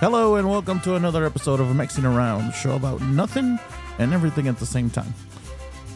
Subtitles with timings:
[0.00, 3.58] Hello and welcome to another episode of Mixing Around, the show about nothing
[3.98, 5.12] and everything at the same time.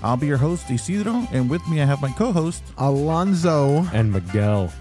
[0.02, 3.84] I'll be your host, Isidro, and with me I have my co-host, Alonzo.
[3.92, 4.72] and Miguel.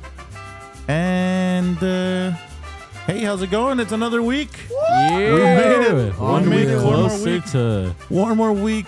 [0.88, 2.32] and uh,
[3.06, 3.80] hey, how's it going?
[3.80, 4.50] It's another week.
[4.72, 6.18] Yeah, made it.
[6.20, 6.76] One We week made it.
[6.78, 7.46] One more closer week.
[7.52, 8.88] to One more week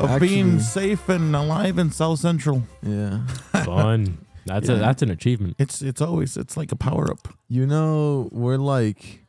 [0.00, 2.64] of Actually- being safe and alive in South Central.
[2.82, 3.24] Yeah.
[3.64, 4.18] fun.
[4.46, 5.54] That's a that's an achievement.
[5.60, 7.28] It's it's always it's like a power up.
[7.48, 9.20] You know, we're like,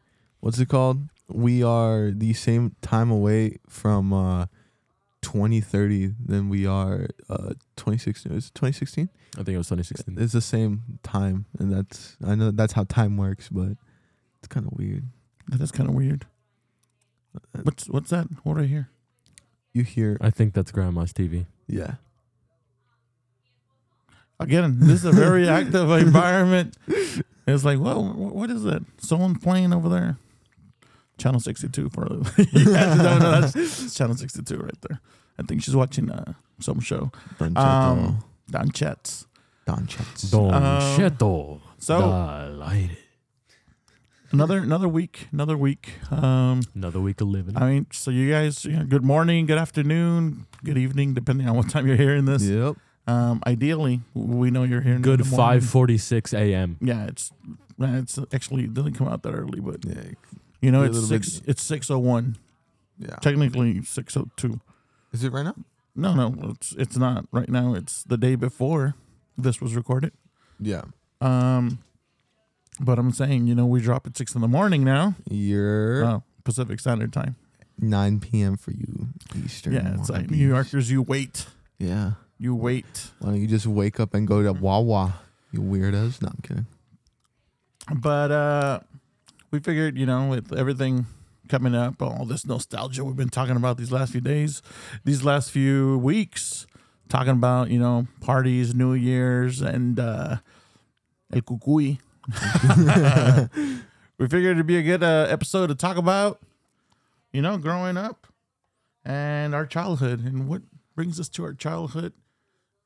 [0.42, 1.08] what's it called?
[1.28, 4.46] We are the same time away from uh
[5.22, 8.32] 2030 than we are uh 2016.
[8.34, 9.10] Is it 2016?
[9.34, 10.18] I think it was 2016.
[10.20, 13.78] It's the same time, and that's I know that's how time works, but
[14.40, 15.06] it's kind of weird.
[15.48, 16.26] That is kind of weird.
[17.64, 18.28] What's what's that?
[18.44, 18.90] What do I hear?
[19.74, 21.46] You hear, I think that's Grandma's TV.
[21.68, 21.94] yeah.
[24.40, 26.76] Again, this is a very active environment.
[27.48, 28.84] It's like, well, what is that?
[28.98, 30.18] Someone playing over there?
[31.22, 35.00] Channel 62 for you guys who that's, that's Channel 62 right there.
[35.40, 37.12] I think she's watching uh, some show.
[37.40, 39.28] Don Um, um, Don Chats.
[39.66, 40.32] Don Chats.
[40.32, 41.60] Don Um, Cheto.
[41.78, 42.90] So Dal aire.
[44.32, 45.94] another another week, another week.
[46.12, 47.56] Um, Another week of living.
[47.58, 51.56] I mean, so you guys, you know, good morning, good afternoon, good evening, depending on
[51.56, 52.44] what time you're hearing this.
[52.44, 52.76] Yep.
[53.08, 55.62] Um, ideally, we know you're hearing Good in the morning.
[55.62, 56.78] 5:46 a.m.
[56.82, 57.32] Yeah, it's
[57.82, 60.12] uh, it's actually it doesn't come out that early, but Yeah.
[60.62, 61.42] You know it's little bit- six.
[61.48, 62.38] It's six oh one.
[62.98, 63.16] Yeah.
[63.22, 64.60] Technically six oh two.
[65.12, 65.56] Is it right now?
[65.96, 67.74] No, no, it's it's not right now.
[67.74, 68.96] It's the day before
[69.38, 70.14] this was recorded.
[70.60, 70.84] Yeah.
[71.20, 71.80] Um,
[72.80, 75.16] but I'm saying you know we drop at six in the morning now.
[75.30, 77.36] You're Oh, Pacific Standard Time.
[77.84, 78.58] 9 p.m.
[78.58, 79.08] for you
[79.44, 79.74] Eastern.
[79.74, 80.30] Yeah, it's like.
[80.30, 80.92] New Yorkers.
[80.92, 81.48] You wait.
[81.80, 82.12] Yeah.
[82.38, 83.10] You wait.
[83.20, 85.16] Why don't you just wake up and go to Wawa?
[85.52, 86.22] You weirdos.
[86.22, 86.68] No, I'm kidding.
[87.96, 88.80] But uh,
[89.52, 91.06] we figured, you know, with everything
[91.50, 94.62] coming up, all this nostalgia we've been talking about these last few days,
[95.04, 96.66] these last few weeks,
[97.10, 100.38] talking about, you know, parties, New Year's, and uh,
[101.34, 102.00] El Cucuy.
[104.18, 106.40] we figured it'd be a good uh, episode to talk about,
[107.34, 108.28] you know, growing up
[109.04, 110.62] and our childhood and what
[110.96, 112.14] brings us to our childhood.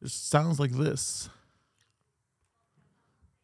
[0.01, 1.29] It sounds like this.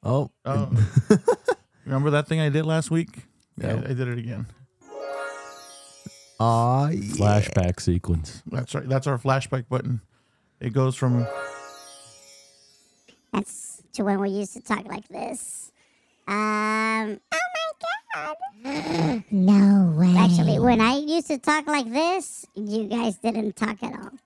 [0.04, 0.72] Oh, Oh,
[1.86, 3.26] remember that thing I did last week?
[3.58, 3.82] Yeah, Yeah.
[3.88, 4.46] I, I did it again.
[6.40, 7.00] ah, yeah.
[7.16, 8.42] Flashback sequence.
[8.48, 8.88] That's right.
[8.88, 10.02] That's our flashback button.
[10.60, 11.26] It goes from
[13.34, 15.72] That's to when we used to talk like this.
[16.28, 17.20] Um.
[17.32, 19.24] Oh my god.
[19.32, 20.16] no way.
[20.18, 24.12] Actually, when I used to talk like this, you guys didn't talk at all.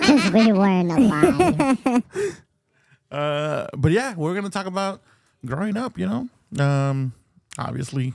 [0.00, 2.02] Because we weren't alive.
[3.10, 5.02] uh but yeah, we're gonna talk about
[5.44, 6.28] growing up, you know.
[6.58, 7.12] Um
[7.58, 8.14] obviously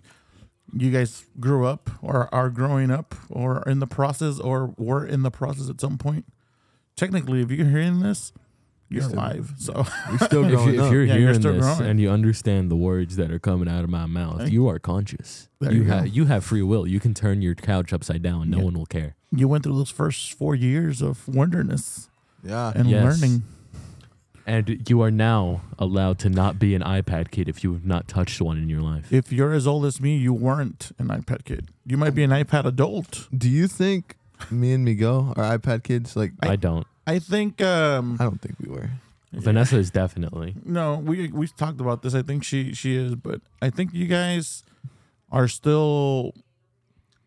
[0.73, 5.05] you guys grew up or are growing up or are in the process or were
[5.05, 6.25] in the process at some point.
[6.97, 8.33] Technically, if you're hearing this,
[8.89, 9.53] you're still- alive.
[9.57, 9.73] So
[10.09, 11.81] We're still If, growing you, if you're Yeah, you're hearing this growing.
[11.89, 14.49] and you understand the words that are coming out of my mouth, Hey.
[14.49, 15.47] you are conscious.
[15.61, 16.85] There you you have you have free will.
[16.87, 18.49] You can turn your couch upside down.
[18.49, 18.63] No Yeah.
[18.65, 19.15] one will care.
[19.31, 22.09] you went through those first four years of wilderness
[22.43, 22.71] yeah.
[22.75, 23.03] and Yes.
[23.21, 23.43] learning.
[24.47, 28.07] And you are now allowed to not be an iPad kid if you have not
[28.07, 29.11] touched one in your life.
[29.11, 31.67] If you're as old as me, you weren't an iPad kid.
[31.85, 33.27] You might be an iPad adult.
[33.37, 34.15] Do you think
[34.49, 36.15] me and Miguel are iPad kids?
[36.15, 36.87] Like, I don't.
[37.05, 38.89] I think um I don't think we were.
[39.33, 40.55] Vanessa is definitely.
[40.63, 42.15] no, we we talked about this.
[42.15, 44.63] I think she she is, but I think you guys
[45.29, 46.33] are still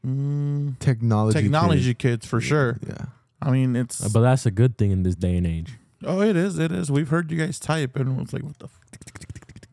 [0.07, 1.39] mm, Technology.
[1.43, 2.27] technology kids kids.
[2.27, 2.79] for sure.
[2.87, 3.07] Yeah.
[3.43, 5.77] I mean, it's But that's a good thing in this day and age.
[6.05, 6.91] Oh, it is, it is.
[6.91, 8.67] We've heard you guys type, and it's like, what the.
[8.67, 8.81] F-?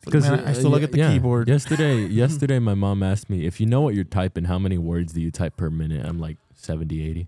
[0.05, 1.49] Because man, I uh, still look at the keyboard.
[1.49, 5.13] Yesterday, yesterday, my mom asked me if you know what you're typing, how many words
[5.13, 6.05] do you type per minute?
[6.05, 7.27] I'm like 70, 80.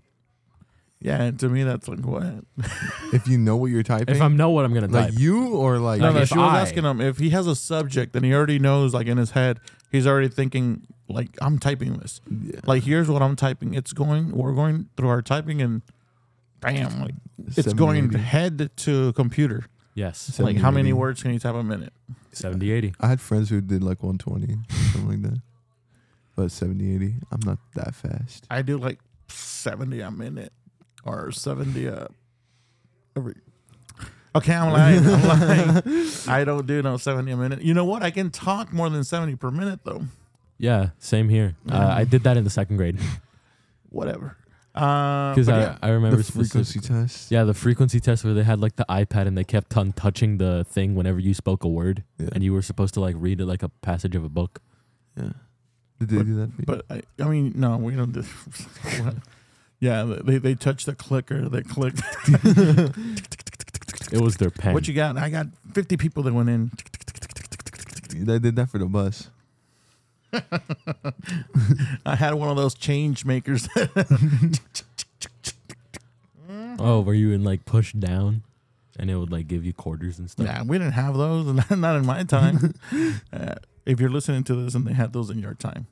[1.02, 2.44] Yeah, and to me, that's like what?
[3.12, 4.94] If you know what you're typing, If I know what I'm gonna type.
[4.94, 6.20] like type, you or like, No, no.
[6.20, 8.92] if She was I- asking him if he has a subject and he already knows,
[8.92, 9.60] like in his head,
[9.90, 12.20] he's already thinking, like I'm typing this.
[12.30, 12.60] yeah.
[12.66, 13.72] Like here's what I'm typing.
[13.74, 14.30] It's going.
[14.32, 15.80] We're going through our typing, and
[16.60, 17.14] bam, like
[17.56, 18.24] it's going 70, 80.
[18.24, 19.64] head to computer.
[19.94, 20.92] yes, So- like how many 70.
[20.94, 21.92] words can you type a minute?
[22.32, 22.94] 70, 80.
[23.00, 24.58] I had friends who did like 120,
[24.92, 25.40] something like that.
[26.36, 28.46] But 70, 80, I'm not that fast.
[28.50, 28.98] I do like
[29.28, 30.52] seventy a minute
[31.04, 32.08] or seventy a
[33.16, 33.34] every.
[34.34, 35.04] Okay, I'm lying.
[35.06, 35.22] I'm
[35.84, 36.06] lying.
[36.28, 37.62] I don't do no seventy a minute.
[37.62, 38.02] You know what?
[38.02, 40.02] I can talk more than seventy per minute though.
[40.58, 41.56] Yeah, same here.
[41.68, 42.98] Uh, I did that in the second grade
[43.90, 44.36] Whatever.
[44.74, 45.78] Uh, because but I, yeah.
[45.82, 47.30] I remember The frequency specific- test.
[47.30, 50.38] Yeah, the frequency test where they had like the iPad and they kept on touching
[50.38, 52.28] the thing whenever you spoke a word, Yeah.
[52.32, 54.60] and you were supposed to like read it like a passage of a book.
[55.16, 55.32] yeah.
[55.98, 56.66] Did they do that for you?
[56.66, 58.24] But I, I mean, no, we don't do.
[59.80, 61.48] yeah, they they touch the clicker.
[61.48, 61.94] They click.
[64.12, 64.74] It was their pen.
[64.74, 65.16] what you got?
[65.16, 66.72] I got fifty people that went in.
[68.12, 69.30] they did that for the bus.
[70.32, 73.68] I had one of those change makers.
[76.78, 78.42] oh, were you in like push down,
[78.98, 80.46] and it would like give you quarters and stuff?
[80.46, 82.74] yeah, we didn't have those, not in my time.
[83.32, 83.54] uh,
[83.86, 85.86] if you're listening to this and they had those in your time,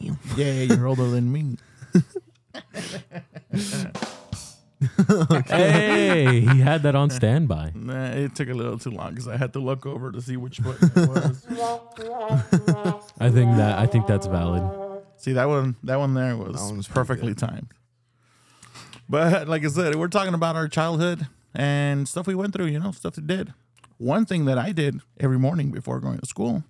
[0.00, 0.18] Damn.
[0.36, 1.56] yeah, you're older than me.
[5.46, 7.72] Hey, he had that on standby.
[7.74, 10.36] Nah, it took a little too long because I had to look over to see
[10.36, 11.46] which button it was.
[13.20, 14.62] I think that I think that's valid.
[15.16, 15.76] See that one?
[15.84, 17.68] That one there was, That one was pretty perfectly timed.
[19.08, 22.66] But like I said, we're talking about our childhood and stuff we went through.
[22.66, 23.52] You know, stuff we did.
[23.98, 26.64] One thing that I did every morning before going to school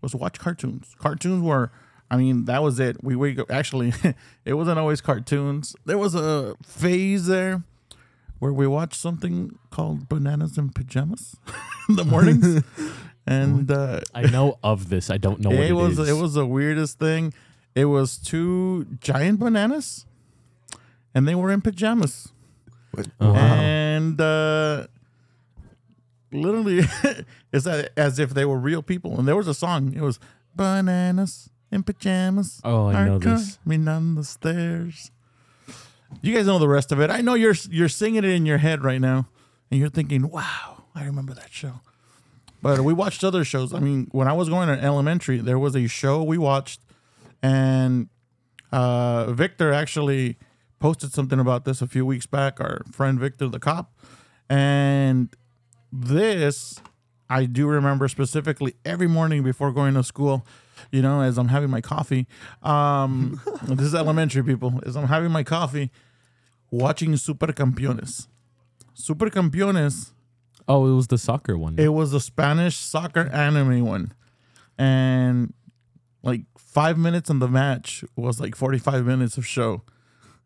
[0.00, 0.94] was watch cartoons.
[0.98, 1.70] Cartoons were,
[2.10, 3.02] I mean, that was it.
[3.02, 3.50] We wake up.
[3.50, 3.92] Actually,
[4.44, 5.74] it wasn't always cartoons.
[5.84, 7.62] There was a phase there
[8.38, 11.36] where we watched something called Bananas in Pajamas
[11.88, 12.62] in the mornings,
[13.26, 15.08] and uh, I know of this.
[15.10, 16.08] I don't know what it, it was is.
[16.08, 17.32] it was the weirdest thing.
[17.74, 20.06] It was two giant bananas,
[21.14, 22.28] and they were in pajamas,
[23.20, 23.34] Oh, wow.
[23.34, 24.86] and uh,
[26.32, 26.80] literally,
[27.52, 29.18] it's a- as if they were real people.
[29.18, 29.92] And there was a song.
[29.94, 30.20] It was
[30.54, 32.60] bananas in pajamas.
[32.64, 33.58] Oh, I know this.
[33.64, 35.10] coming down the stairs.
[36.22, 37.10] You guys know the rest of it.
[37.10, 39.26] I know you're you're singing it in your head right now,
[39.70, 41.80] and you're thinking, "Wow, I remember that show."
[42.62, 43.74] But we watched other shows.
[43.74, 46.80] I mean, when I was going to elementary, there was a show we watched,
[47.42, 48.08] and
[48.72, 50.38] uh, Victor actually
[50.78, 52.60] posted something about this a few weeks back.
[52.60, 53.92] Our friend Victor, the cop,
[54.48, 55.34] and
[55.92, 56.80] this
[57.28, 60.46] I do remember specifically every morning before going to school.
[60.92, 62.26] You know, as I'm having my coffee.
[62.62, 64.80] Um, this is elementary people.
[64.86, 65.90] As I'm having my coffee,
[66.70, 68.28] watching Super Campeones.
[68.94, 70.12] Super Campeones
[70.68, 71.78] oh, it was the soccer one.
[71.78, 74.12] it was the Spanish soccer anime one.
[74.78, 75.52] And
[76.22, 79.82] like five minutes in the match was like 45 minutes of show.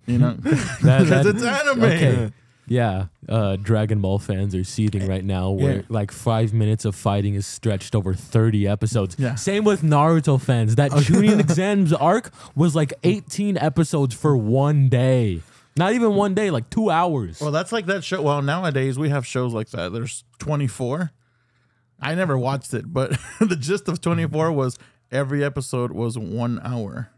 [0.07, 0.33] You know?
[0.43, 1.83] That- Because that- it's anime.
[1.85, 2.33] Okay.
[2.69, 5.83] Yeah, uh, Dragon Ball fans are seething right now where Yeah.
[5.89, 9.17] like five minutes of fighting is stretched over 30 episodes.
[9.19, 9.35] Yeah.
[9.37, 10.75] Same with Naruto fans.
[10.77, 15.43] That Chunin exams arc was like 18 episodes for one day.
[15.77, 17.41] Not even one day, like two hours.
[17.41, 18.21] Well, that's like that show.
[18.21, 19.93] Well, nowadays we have shows like that.
[19.93, 21.13] There's 24.
[22.01, 24.79] I never watched it, but the gist of 24 was
[25.13, 27.11] every episode was one hour.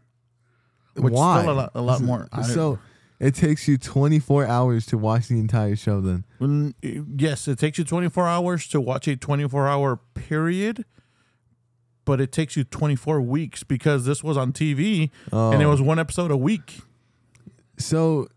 [0.95, 1.41] Which Why?
[1.41, 2.27] still a lot, a lot more.
[2.31, 2.77] I- So
[3.21, 6.01] it takes you 24 hours to watch the entire show.
[6.01, 10.83] Then When, yes, it takes you 24 hours to watch a 24 hour period,
[12.03, 15.69] but it takes you 24 weeks because this was on TV and it Oh.
[15.69, 16.79] was one episode a week.
[17.77, 18.27] so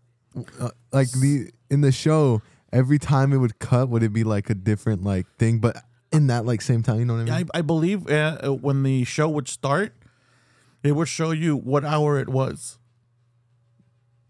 [0.59, 2.41] uh, like the in the show,
[2.71, 5.59] every time it would cut, would it be like a different like thing?
[5.59, 5.77] But
[6.11, 7.49] in that like same time, you know what I mean?
[7.53, 9.93] I, I believe uh, when the show would start,
[10.83, 12.77] it would show you what hour it was.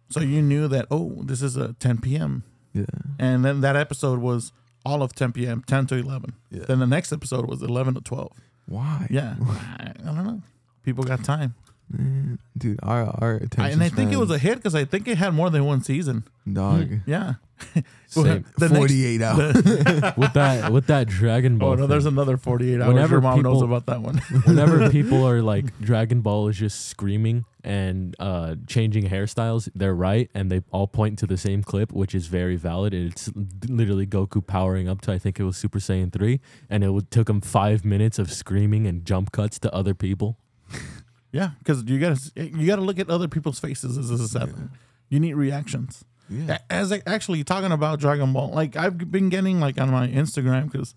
[0.10, 2.44] So you knew that, oh, this is a 10 p.m.
[2.74, 2.86] yeah.
[3.18, 4.52] And then that episode was
[4.86, 6.34] all of 10 p.m., 10 to 11.
[6.52, 6.66] Yeah.
[6.68, 8.32] Then the next episode was 11 to 12.
[8.68, 9.08] Why?
[9.10, 9.36] Yeah.
[9.42, 10.42] I, I don't know.
[10.84, 11.56] People got time.
[11.90, 13.62] Man, dude, our our attention.
[13.62, 15.66] I, and I think it was a hit because I think it had more than
[15.66, 16.24] one season.
[16.52, 16.88] dog.
[16.88, 16.98] Hmm.
[17.06, 17.34] Yeah.
[18.08, 18.44] Same.
[18.58, 19.54] The next- 48 hours.
[20.18, 21.70] with that with that Dragon oh, Ball.
[21.72, 22.88] oh, no, there's another 48 hours.
[22.88, 24.18] Whenever Your mom knows people- about that one.
[24.46, 30.30] whenever people are like Dragon Ball is just screaming and uh, changing hairstyles, they're right,
[30.36, 32.94] and they all point to the same clip, which is very valid.
[32.94, 33.30] It's
[33.68, 37.10] literally Goku powering up to I think it was Super Saiyan three, and it would,
[37.10, 40.38] took him five minutes of screaming and jump cuts to other people.
[41.32, 44.70] yeah, because you gotta you gotta look at other people's faces as this is happening.
[45.10, 46.06] You need reactions.
[46.30, 46.60] yeah.
[46.70, 50.72] As I, actually talking about Dragon Ball, like I've been getting like on my Instagram
[50.72, 50.94] because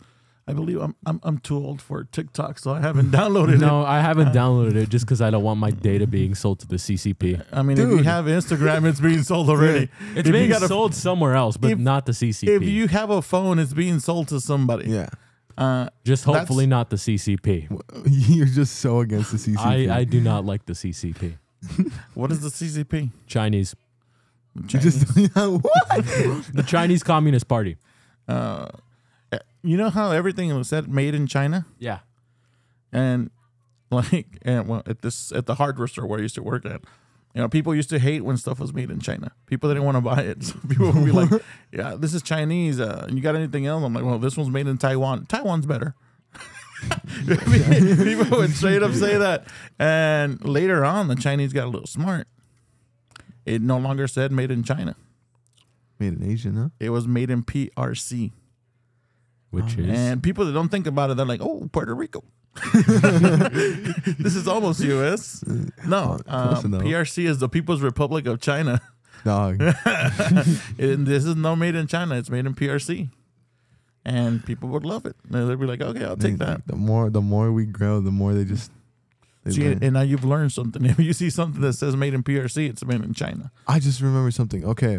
[0.48, 3.58] I believe I'm, I'm I'm too old for TikTok, so I haven't downloaded it.
[3.60, 6.66] No, I haven't downloaded it just because I don't want my data being sold to
[6.66, 7.44] the CCP.
[7.52, 8.06] I mean, if you Dude.
[8.06, 9.90] have Instagram, it's being sold already.
[10.14, 12.48] It's If you being got a- sold somewhere else, but if- not the CCP.
[12.48, 14.88] If you have a phone, it's being sold to somebody.
[14.90, 15.10] Yeah.
[15.58, 17.68] Uh, just that's- hopefully not the CCP.
[18.06, 19.90] You're just so against the CCP.
[19.90, 21.34] I, I do not like the CCP.
[22.14, 23.10] what is the CCP?
[23.26, 23.74] Chinese,
[24.54, 25.04] You Chinese.
[25.04, 26.44] just what?
[26.54, 27.76] the Chinese Communist Party.
[28.28, 28.68] uh,
[29.62, 32.00] you know how everything was said made in China, Yeah.
[32.92, 33.30] and
[33.90, 36.82] like, and well, at this at the hardware store where I used to work at,
[37.34, 39.32] you know, people used to hate when stuff was made in China.
[39.46, 40.42] People didn't want to buy it.
[40.44, 41.30] So people would be like,
[41.72, 42.80] "Yeah, this is Chinese.
[42.80, 45.26] Uh, you got anything else?" I'm like, "Well, this one's made in Taiwan.
[45.26, 45.94] Taiwan's better."
[47.26, 49.46] People would straight up say that.
[49.78, 52.28] And later on, the Chinese got a little smart.
[53.44, 54.94] It no longer said made in China.
[55.98, 56.68] Made in Asia, huh?
[56.78, 58.32] It was made in PRC.
[59.50, 62.22] Which is And people that don't think about it, they're like, "Oh, Puerto Rico."
[62.74, 65.44] this is almost U.S.
[65.86, 66.72] No, close um.
[66.72, 68.80] PRC is the People's Republic of China.
[69.24, 69.60] Dog.
[69.60, 73.10] and this is no made in China; it's made in PRC.
[74.04, 75.16] And people would love it.
[75.30, 78.10] And They'd be like, "Okay, I'll take that." The more the more we grow, the
[78.12, 78.70] more they just.
[79.44, 79.78] They See, learn.
[79.82, 80.84] and now you've learned something.
[80.84, 83.50] If you see something that says made in PRC, it's made in China.
[83.66, 84.64] I just remember something.
[84.64, 84.98] Okay,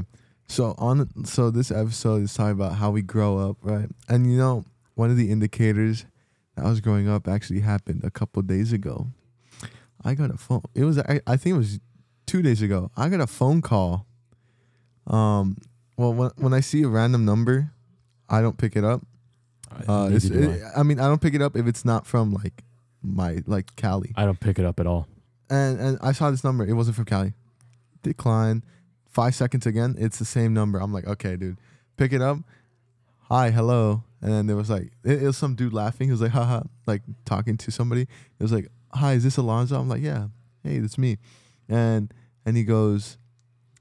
[0.50, 3.88] so on so this episode is talking about how we grow up, right?
[4.08, 4.66] And you know,
[4.96, 6.06] one of the indicators
[6.56, 9.08] that I was growing up actually happened a couple days ago.
[10.04, 10.64] I got a phone.
[10.76, 11.80] It was I, I think it was
[12.26, 12.92] two days ago.
[12.98, 14.06] I got a phone call.
[15.08, 15.58] Um,
[15.98, 17.72] well, when when I see a random number,
[18.30, 19.02] I don't pick it up.
[19.88, 22.64] Uh, it's, it, I mean, I don't pick it up if it's not from like
[23.04, 24.14] my like Cali.
[24.16, 24.24] I.
[24.24, 25.08] I don't pick it up at all.
[25.50, 26.66] and and I saw this number.
[26.66, 27.34] It wasn't from Cali.
[28.02, 28.64] Decline.
[29.10, 29.96] Five seconds again.
[29.98, 30.80] It's the same number.
[30.80, 31.58] I'm like, okay, dude,
[31.98, 32.38] pick it up.
[33.30, 34.04] Hi, hello.
[34.22, 36.08] And then there was like, it, it was some dude laughing.
[36.08, 38.04] He was like, haha, like talking to somebody.
[38.04, 39.80] It was like, hi, is this Alonzo?
[39.80, 40.28] I'm like, yeah.
[40.64, 41.18] Hey, that's me.
[41.68, 42.14] And
[42.46, 43.18] and he goes,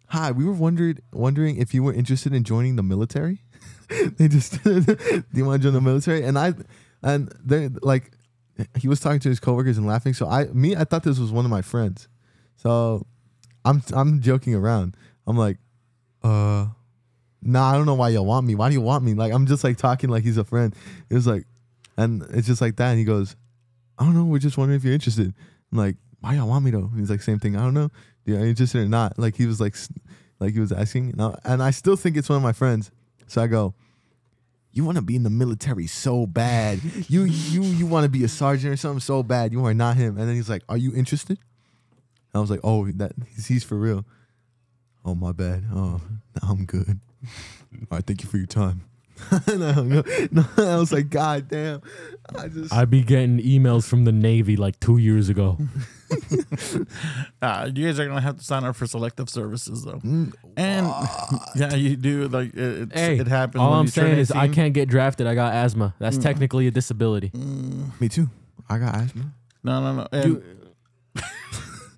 [0.08, 0.30] hi.
[0.30, 3.42] We were wondered wondering if you were interested in joining the military.
[4.16, 4.84] they just, do
[5.32, 6.22] you want to join the military?
[6.22, 6.54] And I,
[7.02, 8.12] and they like,
[8.78, 10.14] he was talking to his coworkers and laughing.
[10.14, 12.08] So I, me, I thought this was one of my friends.
[12.56, 13.06] So
[13.64, 14.96] I'm, I'm joking around.
[15.28, 15.58] I'm like,
[16.22, 16.66] uh,
[17.42, 18.54] nah, I don't know why y'all want me.
[18.54, 19.14] Why do you want me?
[19.14, 20.74] Like, I'm just like talking like he's a friend.
[21.10, 21.44] It was like,
[21.96, 22.90] and it's just like that.
[22.90, 23.36] And he goes,
[23.98, 24.24] I don't know.
[24.24, 25.34] We're just wondering if you're interested.
[25.70, 26.88] I'm like, why y'all want me though?
[26.90, 27.56] And he's like, same thing.
[27.56, 27.90] I don't know.
[28.24, 29.18] Yeah, are you interested or not?
[29.18, 29.76] Like he was like,
[30.40, 31.10] like he was asking.
[31.10, 32.90] And I, and I still think it's one of my friends.
[33.26, 33.74] So I go,
[34.72, 36.80] you want to be in the military so bad.
[37.08, 39.52] You you you want to be a sergeant or something so bad.
[39.52, 40.18] You are not him.
[40.18, 41.38] And then he's like, "Are you interested?"
[42.34, 44.04] I was like, "Oh, that he's, he's for real."
[45.04, 45.64] Oh my bad.
[45.74, 46.00] Oh,
[46.42, 47.00] no, I'm good.
[47.24, 48.82] All right, thank you for your time.
[49.48, 50.06] and I, hung up.
[50.30, 51.82] No, I was like, God damn.
[52.36, 55.58] I just I'd be getting emails from the Navy like two years ago.
[57.42, 60.86] Uh, you guys are gonna have to sign up for selective services though, Mm, and
[61.54, 62.28] yeah, you do.
[62.28, 62.58] Like it,
[62.90, 63.60] it's, Hey, it happens.
[63.60, 64.54] All when I'm you turn saying is I 18.
[64.54, 65.26] can't get drafted.
[65.26, 65.94] I got asthma.
[65.98, 66.22] That's Mm.
[66.22, 67.30] technically a disability.
[68.00, 68.28] me too.
[68.68, 69.32] I got asthma.
[69.62, 70.08] No, no, no.
[70.12, 70.42] And You,
[71.14, 71.22] you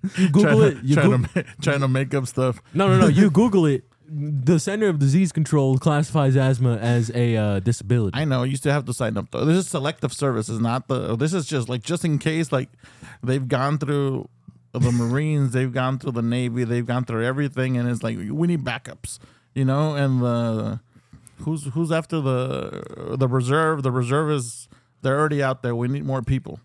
[0.31, 0.77] Google try- it.
[0.83, 2.61] You trying, Goog- to, ma- trying to make up stuff.
[2.73, 3.07] no, no, no.
[3.07, 3.83] You Google it.
[4.13, 8.19] The Center of Disease Control classifies asthma as a uh, disability.
[8.19, 8.43] I know.
[8.43, 9.45] You still have to sign up though.
[9.45, 11.15] This is selective services, not the.
[11.15, 12.67] This is just like just in case, like
[13.23, 14.27] they've gone through
[14.73, 18.47] the Marines, they've gone through the Navy, they've gone through everything, and it's like we
[18.47, 19.17] need backups,
[19.55, 19.95] you know.
[19.95, 20.81] And the
[21.43, 23.81] who's who's after the the reserve?
[23.83, 24.67] The reserve is
[25.03, 25.73] they're already out there.
[25.73, 26.59] We need more people.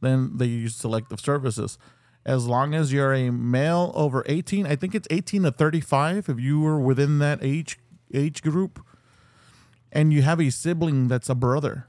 [0.00, 1.78] Then they use selective services.
[2.28, 6.28] As long as you're a male over 18, I think it's 18 to 35.
[6.28, 7.78] If you were within that age
[8.12, 8.84] age group,
[9.90, 11.86] and you have a sibling that's a brother,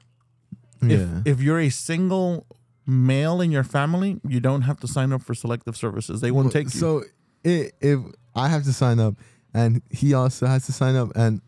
[0.81, 1.21] if, Yeah.
[1.25, 2.45] if you're a single
[2.87, 6.21] male in your family, you don't have to sign up for selective services.
[6.21, 6.79] They won't take you.
[6.79, 7.03] So
[7.45, 7.99] i if
[8.33, 9.15] I have to sign up
[9.53, 11.41] and he also has to sign up and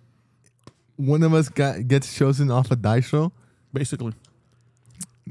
[0.98, 3.32] one of us got gets chosen off a dice roll,
[3.74, 4.14] basically.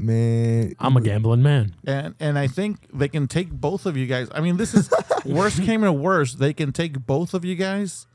[0.04, 0.74] Man.
[0.78, 1.74] I'm a gambling man.
[1.86, 4.28] And and I think they can take both of you guys.
[4.34, 4.90] I mean, this is
[5.24, 6.38] worst came to worst.
[6.38, 8.06] They can take both of you guys.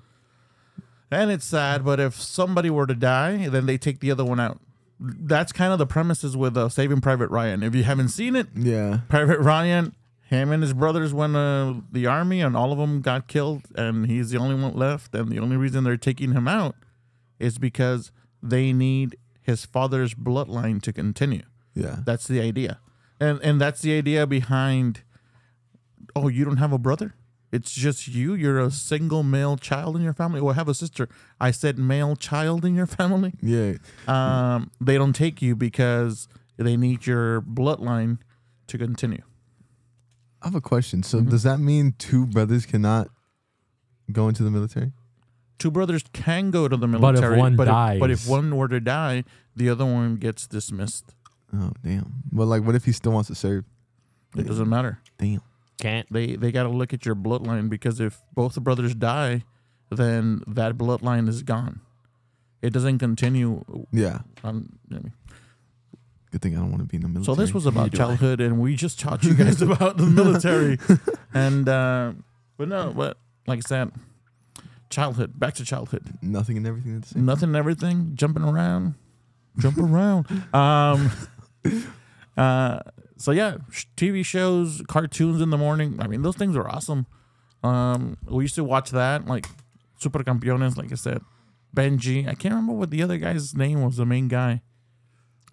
[1.11, 4.39] And it's sad, but if somebody were to die, then they take the other one
[4.39, 4.59] out.
[4.99, 7.61] That's kind of the premises with uh, Saving Private Ryan.
[7.63, 9.01] If you haven't seen it, Yeah.
[9.07, 13.27] Private Ryan, him and his brothers went uh, the army, and all of them got
[13.27, 15.13] killed, and he's the only one left.
[15.13, 16.75] And the only reason they're taking him out
[17.39, 18.11] is because
[18.41, 21.43] they need his father's bloodline to continue.
[21.75, 21.97] Yeah.
[22.05, 22.79] That's the idea,
[23.19, 25.01] and and that's the idea behind.
[26.15, 27.13] Oh, you don't have a brother?
[27.51, 28.33] It's just you.
[28.33, 30.39] You're a single male child in your family.
[30.39, 31.07] Or have a sister.
[31.39, 33.33] I said male child in your family.
[33.41, 33.73] Yeah.
[34.07, 36.27] Um, they don't take you because
[36.57, 38.17] they need your bloodline
[38.67, 39.21] to continue.
[40.41, 41.03] I have a question.
[41.03, 41.29] So Mm-hmm.
[41.29, 43.07] does that mean two brothers cannot
[44.11, 44.91] go into the military?
[45.57, 48.27] Two brothers can go to the military, But if military, one but, if, but if
[48.27, 49.23] one were to die,
[49.55, 51.15] the other one gets dismissed.
[51.53, 52.13] Oh damn.
[52.31, 53.65] But like what if he still wants to serve?
[54.37, 54.99] It doesn't matter.
[55.17, 55.41] Damn.
[55.79, 56.07] Can't.
[56.11, 59.43] They they got to look at your bloodline because if both the brothers die,
[59.89, 61.81] then that bloodline is gone.
[62.61, 63.63] It doesn't continue.
[63.91, 64.19] Yeah.
[64.43, 65.13] On, I mean,
[66.31, 67.35] Good thing I don't want to be in the military.
[67.35, 68.05] so this was about Neither do I.
[68.07, 70.77] childhood, and we just taught you guys about the military.
[71.33, 72.13] And uh,
[72.57, 73.91] but no, but like I said,
[74.89, 75.39] childhood.
[75.39, 76.03] Back to childhood.
[76.21, 77.25] Nothing and everything at the same.
[77.25, 78.95] Nothing, and everything, jumping around,
[79.59, 80.27] jump around.
[80.53, 81.11] Um,
[82.37, 82.79] Uh,
[83.15, 83.55] so yeah,
[83.95, 85.95] TV shows, cartoons in the morning.
[86.01, 87.05] I mean, those things are awesome.
[87.63, 89.47] Um, we used to watch that, like
[89.99, 91.21] Super Campeones, like I said,
[91.73, 92.27] Benji.
[92.27, 93.95] I can't remember what the other guy's name was.
[93.95, 94.61] The main guy.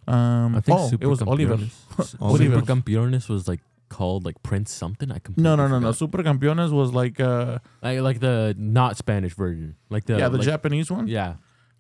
[0.09, 1.57] Um, I think oh, Super it was Oliver.
[1.57, 2.17] Campeones.
[2.21, 2.45] Oliver.
[2.45, 5.13] Super Campeones was like called like Prince something.
[5.13, 5.93] I completely No, no, no, no.
[5.93, 9.77] Super Campeones was like, uh, Like, like the not Spanish version.
[9.89, 11.07] Like the yeah, the like- Japanese one.
[11.07, 11.35] Yeah,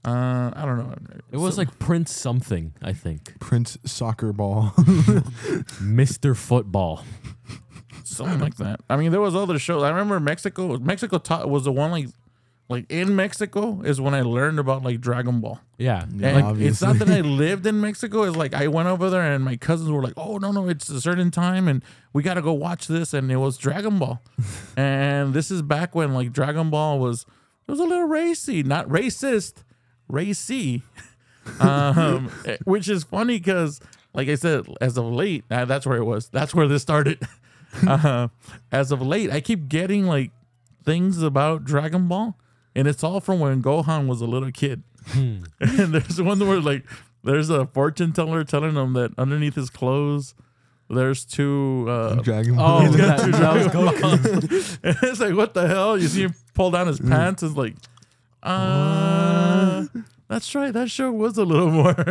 [0.05, 0.95] Uh, I don't know.
[1.31, 2.73] it was So- like Prince something.
[2.83, 4.75] I think Prince soccer ball.
[5.81, 7.05] Mister Football.
[8.05, 8.81] something like that.
[8.91, 9.83] I mean, there was other shows.
[9.83, 10.77] I remember Mexico.
[10.79, 12.09] Mexico taught was the one like,
[12.69, 15.61] like in Mexico is when I learned about like Dragon Ball.
[15.79, 17.09] Yeah, Yeah, And like, it's not that.
[17.09, 18.23] I lived in Mexico.
[18.25, 20.89] It's like I went over there and my cousins were like, "Oh no, no, it's
[20.89, 21.83] a certain time and
[22.13, 24.21] we got to go watch this." And it was Dragon Ball,
[24.77, 27.25] and this is back when like Dragon Ball was
[27.67, 29.63] it was a little racy, not racist,
[30.13, 30.83] racy,
[31.61, 33.81] um, eh, which is funny because,
[34.15, 36.29] like I said, as of late, uh, that's where it was.
[36.29, 37.27] That's where this started.
[37.87, 38.29] uh,
[38.71, 40.31] as of late, I keep getting like
[40.85, 42.37] things about Dragon Ball,
[42.75, 44.83] and it's all from when Gohan was a little kid.
[45.15, 46.85] and there's one where like
[47.25, 50.35] there's a fortune teller telling him that underneath his clothes
[50.89, 52.87] there's two uh Dragon Ball.
[52.87, 54.79] oh, that, that was Goku.
[54.85, 57.75] and it's like what the hell you see him pull down his pants it's like
[58.43, 59.82] uh
[60.33, 61.95] that's right that show was a little more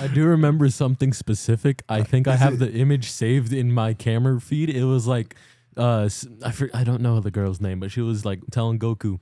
[0.00, 1.82] I do remember something specific.
[1.88, 4.70] I think I have the image saved in my camera feed.
[4.70, 5.36] It was like,
[5.76, 8.78] uh, s- I for, I don't know the girl's name, but she was like telling
[8.80, 9.20] Goku,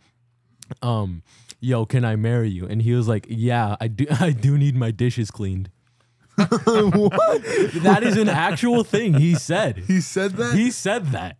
[0.80, 1.22] um,
[1.60, 4.06] "Yo, can I marry you?" And he was like, "Yeah, I do.
[4.20, 5.70] I do need my dishes cleaned."
[6.36, 7.42] what?
[7.82, 9.76] That is an actual thing he said.
[9.76, 10.54] he said that.
[10.54, 11.36] He said that.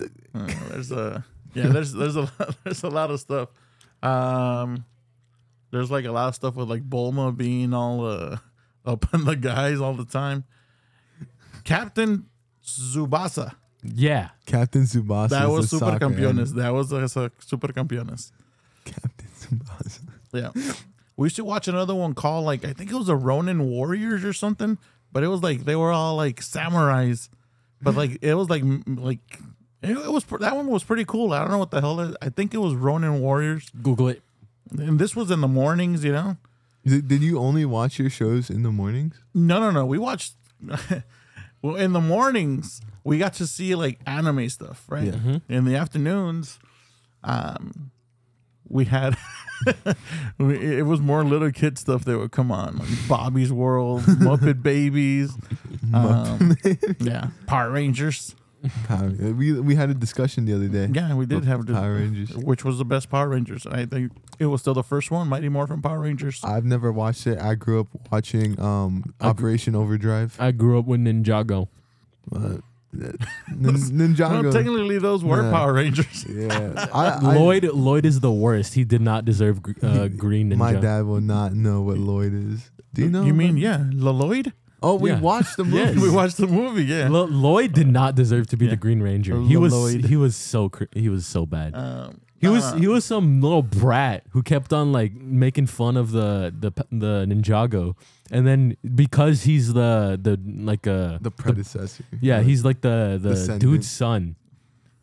[0.00, 3.48] Uh, there's a yeah there's there's a lot, there's a lot of stuff
[4.02, 4.84] um
[5.70, 8.36] there's like a lot of stuff with like Bulma being all uh
[8.86, 10.44] up on the guys all the time
[11.64, 12.26] Captain
[12.64, 14.30] Tsubasa Yeah.
[14.46, 15.30] Captain Tsubasa.
[15.30, 16.56] That was Super soccer Campeones anime.
[16.56, 18.32] that was uh, so- Super Campeones
[18.84, 20.00] Captain Tsubasa.
[20.32, 20.50] yeah
[21.16, 24.24] we used to watch another one called like I think it was the Ronin Warriors
[24.24, 24.78] or something
[25.12, 27.28] but it was like they were all like samurais
[27.80, 29.38] but like it was like like
[29.90, 32.10] it, it was that one was pretty cool I don't know what the hell it
[32.10, 32.16] is.
[32.22, 34.22] I think it was Ronin Warriors Google it.
[34.70, 36.36] And this was in the mornings, you know?
[36.84, 39.16] Did, did you only watch your shows in the mornings?
[39.34, 39.86] No, no, no.
[39.86, 40.34] We watched
[41.62, 45.14] well in the mornings we got to see like anime stuff, right?
[45.14, 45.38] Yeah.
[45.48, 46.58] In the afternoons,
[47.22, 47.90] um
[48.68, 49.16] we had
[50.38, 55.36] it was more little kid stuff that would come on, like Bobby's World, Muppet Babies,
[55.92, 56.56] um,
[56.98, 58.34] yeah, Power Rangers.
[58.88, 60.88] Power, we we had a discussion the other day.
[60.92, 62.30] Yeah, we did have Power Rangers.
[62.36, 63.66] Which was the best Power Rangers?
[63.66, 66.40] I think it was still the first one, Mighty Morphin Power Rangers.
[66.42, 67.38] I've never watched it.
[67.38, 70.36] I grew up watching um Operation Overdrive.
[70.38, 71.68] I grew up with Ninjago.
[72.32, 72.52] Nin-
[73.50, 74.44] Ninjago.
[74.44, 75.50] Well, technically, those were Yeah.
[75.50, 76.24] Power Rangers.
[76.30, 78.74] yeah, I, I, Lloyd Lloyd is the worst.
[78.74, 80.56] He did not deserve gr- uh, green ninja.
[80.56, 82.70] My dad will not know what Lloyd is.
[82.94, 83.24] Do you know?
[83.24, 84.52] You mean about- yeah, Lloyd?
[84.84, 85.20] Oh, we Yeah.
[85.20, 85.94] watched the movie.
[85.94, 85.96] Yes.
[86.06, 86.84] We watched the movie.
[86.84, 87.08] Yeah.
[87.08, 88.72] Lo- Lloyd did not deserve to be Yeah.
[88.72, 89.40] the Green Ranger.
[89.42, 90.04] He was Lloyd.
[90.06, 91.74] he was so cr- he was so bad.
[91.74, 95.12] Um, He was uh, he was some little brat who kept on like
[95.44, 97.96] making fun of the the p- the Ninjago,
[98.30, 100.34] and then because he's the the
[100.70, 102.04] like uh the predecessor.
[102.20, 103.60] yeah he's like the the Descendant.
[103.64, 104.36] dude's son,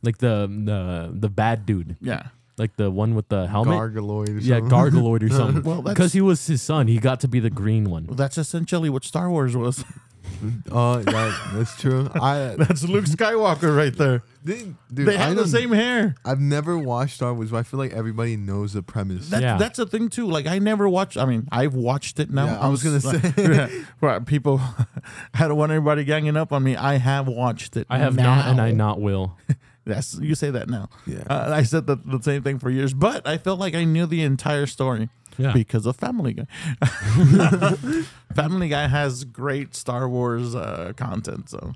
[0.04, 0.80] like the the
[1.24, 2.24] the bad dude, yeah.
[2.62, 3.74] Like the one with the helmet.
[3.78, 4.30] Gargaloid.
[4.30, 4.70] Or yeah, something.
[4.78, 5.64] Gargaloid or something.
[5.70, 8.06] Well, Because he was his son, he got to be the green one.
[8.12, 9.84] that's essentially what Star Wars was.
[10.42, 12.10] Uh, oh, that, that's true.
[12.16, 14.24] I that's Luke Skywalker right there.
[14.44, 16.16] they, dude, they I have the don't- same hair.
[16.26, 19.30] I've never watched Star Wars, but I feel like everybody knows the premise.
[19.30, 19.58] That, Yeah.
[19.58, 20.28] That's the thing too.
[20.28, 21.18] Like I never watched.
[21.18, 22.46] I mean, I've watched it now.
[22.46, 23.34] Yeah, I was gonna s- say.
[23.38, 23.70] yeah,
[24.00, 24.62] right, people.
[25.34, 26.76] I don't want everybody ganging up on me.
[26.76, 27.86] I have watched it.
[27.90, 28.88] I have not, and I now.
[28.90, 29.38] not will.
[29.94, 30.90] That's you say that now.
[31.06, 31.24] Yeah.
[31.30, 34.06] Uh, I said the, the same thing for years, but I felt like I knew
[34.06, 35.54] the entire story Yeah.
[35.54, 36.46] because of Family Guy.
[38.36, 41.74] Family Guy has great Star Wars uh, content, so.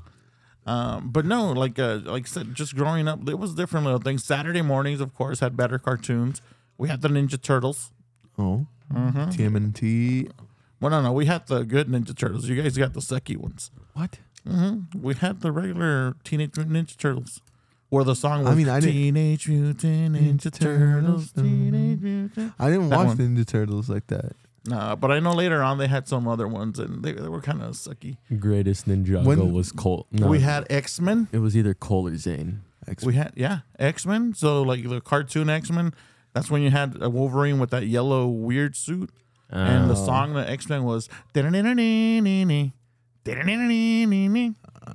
[0.67, 3.99] Um, but no, like uh, like I said, just growing up, it was different little
[3.99, 4.23] things.
[4.23, 6.41] Saturday mornings, of course, had better cartoons.
[6.77, 7.91] We had the Ninja Turtles.
[8.39, 9.29] oh, Mm-hmm.
[9.29, 10.31] TMNT.
[10.79, 12.47] Well, no, no, we had the good Ninja Turtles.
[12.47, 13.71] You guys got the sucky ones.
[13.93, 14.19] What?
[14.47, 15.01] Mm-hmm.
[15.01, 17.41] We had the regular Teenage Mutant Ninja Turtles.
[17.89, 22.03] Where the song was I mean, I didn't- Teenage Mutant Ninja Turtles, Teenage mm-hmm.
[22.05, 22.53] Mutant.
[22.59, 23.17] I didn't That watch one.
[23.17, 24.33] Ninja Turtles like that.
[24.67, 27.41] Nah, but I know later on they had some other ones and they, they were
[27.41, 28.17] kind of sucky.
[28.39, 30.07] Greatest Ninjago When- was Colt.
[30.11, 31.27] No, We had X Men.
[31.31, 32.61] it was either Cole or Zane.
[32.87, 34.33] X- We had yeah X Men.
[34.33, 35.93] So like the cartoon X Men.
[36.33, 39.09] That's when you had a Wolverine with that yellow weird suit.
[39.51, 40.05] and the Oh.
[40.05, 41.07] song that X Men was.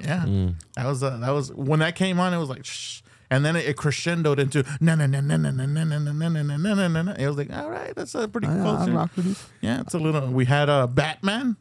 [0.03, 0.55] Yeah, Mm.
[0.76, 2.33] that was uh, that was when that came on.
[2.35, 3.03] It was like, shh.
[3.31, 6.12] and then it, it crescendoed into na na na na na na na na na
[6.12, 7.12] na na na na na na.
[7.12, 8.81] It was like, all right, that's a pretty I, close.
[8.83, 9.46] I to- rock with this.
[9.61, 10.29] Yeah, it's a little.
[10.29, 11.57] We had uh, Batman.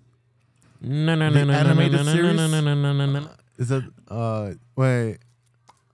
[0.81, 2.35] No, no, The no, no, no, animated no, no, series?
[2.37, 3.29] no, no, no, no, no, no, no.
[3.57, 5.17] Is that uh wait?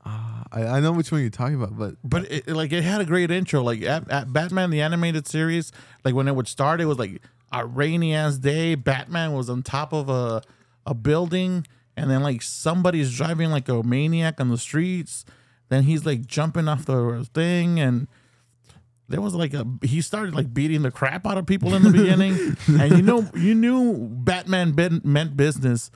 [0.05, 2.83] Uh, I I know which one you're talking about, but But it, it- like it
[2.83, 3.63] had a great intro.
[3.63, 5.71] Like at, at Batman the animated series,
[6.03, 7.21] like when it would start, it was like
[7.51, 8.75] a rainy ass day.
[8.75, 10.41] Batman was on top of a
[10.85, 11.65] a building,
[11.97, 15.25] and then like somebody's driving like a maniac on the streets.
[15.69, 18.07] Then he's like jumping off the thing, and
[19.07, 21.89] there was like a he started like beating the crap out of people in the
[21.89, 25.89] beginning, and you know you knew Batman ben, meant business,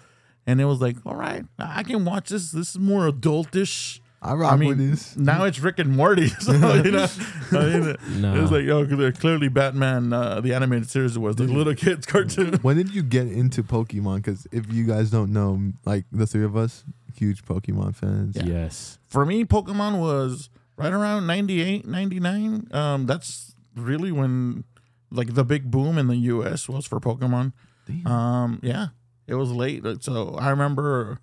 [0.47, 2.51] and it was like all right, I can watch this.
[2.51, 3.99] This is more adultish.
[4.21, 5.15] I rock I mean, with this.
[5.15, 6.27] now it's Rick and Morty.
[6.41, 6.60] So, you
[6.91, 7.08] know,
[7.51, 8.41] I mean, it No.
[8.41, 12.05] was like, oh, 'cause they're clearly Batman, uh, the animated series was the little kids'
[12.05, 12.55] cartoon.
[12.62, 14.17] When did you get into Pokemon?
[14.17, 16.84] Because if you guys don't know, like the three of us,
[17.15, 18.36] huge Pokemon fans.
[18.36, 18.43] Yeah.
[18.45, 18.97] Yes.
[19.08, 22.67] For me, Pokemon was right around 98, 99.
[22.71, 24.63] Um, that's really when,
[25.12, 26.67] like, the big boom in the U.S.
[26.67, 27.53] was for Pokemon.
[27.88, 28.05] Damn.
[28.08, 28.88] Um, yeah,
[29.27, 29.84] it was late.
[30.01, 31.19] So I remember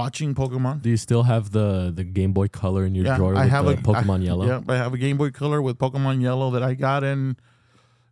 [0.00, 0.82] watching Pokemon.
[0.82, 3.50] Do you still have the the Game Boy Color in your Yeah, drawer I with
[3.56, 4.46] have a Pokemon I- Yellow?
[4.46, 7.36] Yeah, I have a Game Boy Color with Pokemon Yellow that I got in.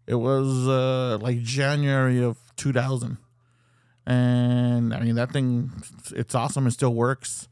[0.07, 3.17] It was uh, like January of 2000,
[4.07, 5.71] and I mean that thing,
[6.15, 6.67] it's awesome.
[6.67, 7.49] It still works.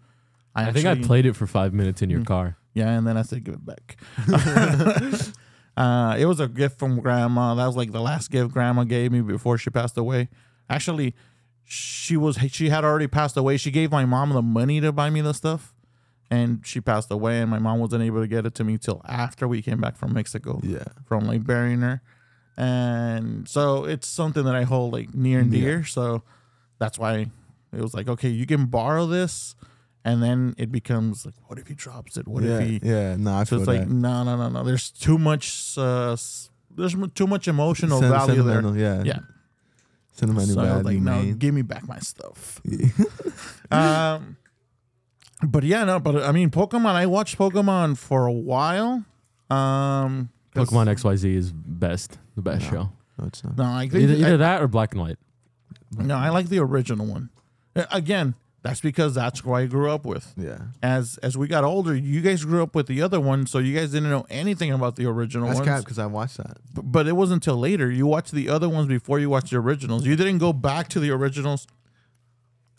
[0.55, 2.27] I think I played it for five minutes in your Mm.
[2.27, 2.57] car.
[2.75, 3.97] Yeah, and then I said give it back.
[5.77, 7.55] uh, it was a gift from grandma.
[7.55, 10.29] That was like the last gift grandma gave me before she passed away.
[10.69, 11.15] Actually,
[11.65, 13.57] she was she had already passed away.
[13.57, 15.75] She gave my mom the money to buy me the stuff,
[16.31, 17.41] and she passed away.
[17.41, 19.97] And my mom wasn't able to get it to me till after we came back
[19.97, 20.85] from Mexico Yeah.
[21.07, 22.03] from like burying her.
[22.57, 25.61] And so it's something that I hold like near and Yeah.
[25.61, 25.85] dear.
[25.85, 26.23] So
[26.79, 27.27] that's why
[27.73, 29.55] it was like, okay, you can borrow this.
[30.05, 32.27] And then it becomes like, what if he drops it?
[32.27, 33.89] What yeah, if he yeah, no, I so feel it's like that.
[33.91, 34.65] no, no, no, no.
[34.65, 35.79] There's too much.
[35.79, 36.17] Uh,
[36.75, 38.63] there's too much emotional Sen- value there.
[38.63, 39.21] sentimental, Yeah,
[40.15, 40.19] Yeah.
[40.19, 40.99] sentimental So I was value.
[40.99, 41.35] like, no, main.
[41.37, 42.61] give me back my stuff.
[42.65, 42.89] Yeah.
[43.71, 44.37] um,
[45.45, 45.99] but yeah, no.
[46.01, 46.95] But I mean, Pokemon.
[46.95, 49.05] I watched Pokemon for a while.
[49.51, 52.71] Um, 'cause- Pokemon XYZ is best, the best No.
[52.71, 52.91] show.
[53.19, 53.57] no, it's not.
[53.59, 55.19] No, I think Either, I- either that or Black and White.
[55.99, 57.31] no, I like the original one.
[57.75, 60.33] Uh, Again, that's because that's what I grew up with.
[60.37, 63.59] Yeah, As as we got older, you guys grew up with the other one, so
[63.59, 65.69] you guys didn't know anything about the original that's ones.
[65.69, 66.59] cap because I watched that.
[66.75, 67.91] B- but it wasn't until later.
[67.91, 70.07] You watched the other ones before you watched the originals.
[70.07, 71.67] You didn't go back to the originals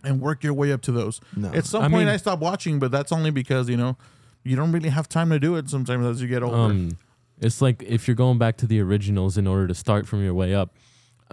[0.03, 1.21] and work your way up to those.
[1.35, 3.97] No, At some I point, mean- I stopped watching, but that's only because you know
[4.43, 6.55] you don't really have time to do it sometimes as you get older.
[6.57, 6.97] Um,
[7.41, 10.33] it's like if you're going back to the originals in order to start from your
[10.33, 10.73] way up.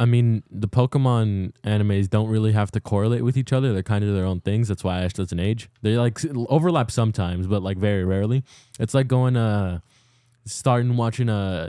[0.01, 3.73] I mean, the Pokemon animes don't really have to correlate with each other.
[3.75, 4.67] They're kind of their own things.
[4.69, 5.69] That's why Ash doesn't age.
[5.83, 8.43] They like overlap sometimes, but like very rarely.
[8.79, 9.81] It's like going uh
[10.47, 11.69] starting watching uh,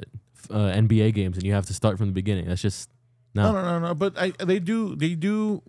[0.49, 2.47] uh NBA games and you have to start from the beginning.
[2.47, 2.89] That's just
[3.35, 3.61] no, no.
[3.61, 3.93] no, no, no.
[3.95, 5.61] But I, they do, they do,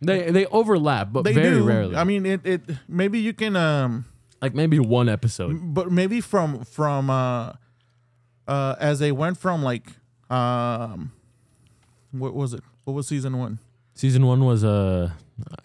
[0.00, 1.64] They they overlap, but they very do.
[1.64, 1.96] rarely.
[1.96, 2.62] I mean, it, it.
[2.88, 4.06] Maybe you can, um,
[4.40, 5.74] like maybe one episode.
[5.74, 7.52] but maybe from from uh,
[8.48, 9.92] uh, as they went from like,
[10.30, 11.12] um,
[12.12, 12.62] what was it?
[12.84, 13.58] What was season one?
[13.94, 15.10] Season one was uh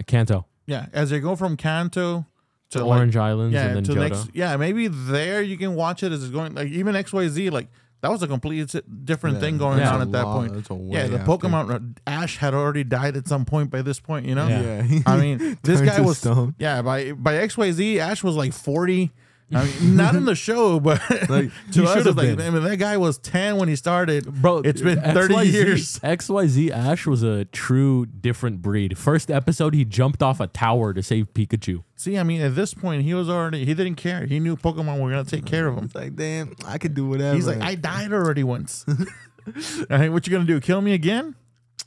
[0.07, 2.25] Kanto Yeah, as they go from Kanto
[2.71, 4.09] to to like, Orange Islands yeah, and then to Johto.
[4.09, 6.53] next, yeah, maybe there you can watch it as it's going.
[6.55, 7.67] Like even X Y Z, like
[8.01, 10.53] that was a complete si- different Yeah, thing going on a at that point.
[10.91, 11.31] Yeah, the after.
[11.31, 14.25] Pokemon uh, Ash had already died at some point by this point.
[14.25, 14.83] You know, Yeah.
[14.83, 16.55] Yeah, I mean, this guy was stone.
[16.59, 17.99] yeah by by X Y Z.
[17.99, 19.11] Ash was like forty.
[19.53, 22.41] I mean, not in the show, but Like, to he us, it's like, been.
[22.41, 24.25] I mean, that guy was ten when he started.
[24.41, 25.99] Bro, It's been 30 XYZ years.
[25.99, 28.97] XYZ Ash was a true different breed.
[28.97, 31.83] First episode, he jumped off a tower to save Pikachu.
[31.95, 34.25] See, I mean, at this point, he was already he didn't care.
[34.25, 35.85] He knew Pokemon were gonna take care of him.
[35.85, 37.35] It's like, damn, I could do whatever.
[37.35, 38.85] He's like, I died already once.
[38.89, 40.59] All right, what you gonna do?
[40.59, 41.35] Kill me again?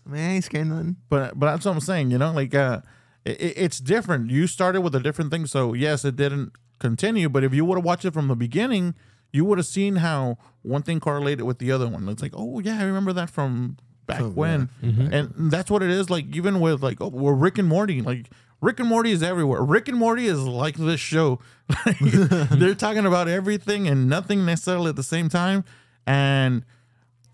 [0.06, 0.96] man, I ain't scared nothing.
[1.08, 2.10] But but that's what I'm saying.
[2.10, 2.80] You know, like uh,
[3.24, 4.30] it, it's different.
[4.30, 7.28] You started with a different thing, so yes, it didn't continue.
[7.28, 8.94] But if you would have watched it from the beginning,
[9.32, 12.08] you would have seen how one thing correlated with the other one.
[12.08, 15.12] It's like, oh yeah, I remember that from back From- when, Mhm.
[15.12, 16.08] and that's what it is.
[16.10, 18.28] Like even with like oh, we're Rick and Morty, like.
[18.60, 19.62] Rick and Morty is everywhere.
[19.62, 21.38] Rick and Morty is like this show.
[22.00, 25.62] They're talking about everything and nothing necessarily at the same time.
[26.08, 26.64] And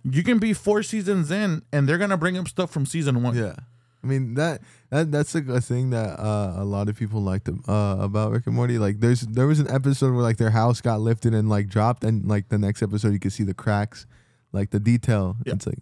[0.02, 3.34] you can be four seasons in, and they're gonna bring up stuff from season one.
[3.36, 3.54] Yeah,
[4.02, 4.60] I mean that
[4.94, 8.46] that that's like a thing that uh, a lot of people liked uh, about Rick
[8.46, 8.78] and Morty.
[8.78, 12.04] Like, there's there was an episode where like their house got lifted and like dropped,
[12.04, 14.06] and like the next episode you could see the cracks
[14.52, 15.36] like the detail.
[15.44, 15.54] Yeah.
[15.54, 15.80] It's like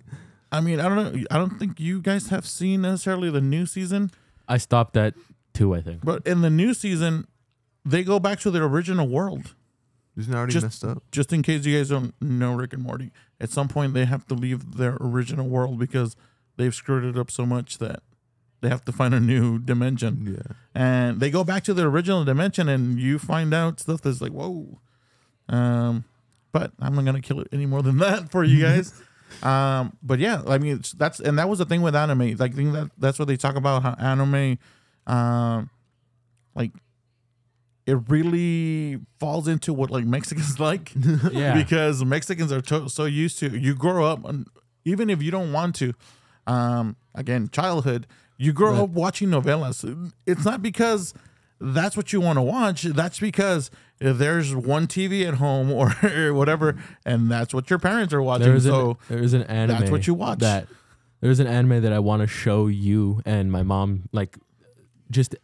[0.50, 1.24] I mean, I don't know.
[1.30, 4.10] I don't think you guys have seen necessarily the new season,
[4.48, 5.14] I stopped at
[5.54, 6.04] two, I think.
[6.04, 7.26] but in the new season,
[7.84, 9.54] they go back to their original world.
[10.16, 11.02] isn't it already Just- messed up?
[11.10, 14.26] Just in case you guys don't know Rick and Morty, at some point they have
[14.28, 16.16] to leave their original world because
[16.56, 18.02] they've screwed it up so much that
[18.62, 20.34] they have to find a new dimension.
[20.38, 20.54] Yeah.
[20.74, 24.32] and they go back to the original dimension and you find out stuff that's like
[24.32, 24.78] whoa
[25.48, 26.04] um
[26.52, 28.94] but i'm not gonna kill it any more than that for you guys
[29.42, 32.54] um but yeah i mean that's and that was the thing with anime like I
[32.54, 34.58] think that that's what they talk about how anime
[35.06, 35.68] um
[36.54, 36.70] like
[37.86, 40.92] it really falls into what like mexicans like
[41.32, 41.54] Yeah.
[41.54, 44.46] because Mexicans are to- so used to you grow up and
[44.84, 45.92] even if you don't want to
[46.46, 48.06] um again childhood
[48.42, 51.14] you grow up watching novelas it's not because
[51.60, 55.90] that's what you want to watch that's because there's one TV at home or
[56.34, 56.76] whatever
[57.06, 60.06] and that's what your parents are watching There's so an there's an anime that's what
[60.06, 60.40] you watch.
[60.40, 60.66] That
[61.20, 64.36] there's an anime that I want to show you and my mom like
[65.10, 65.36] just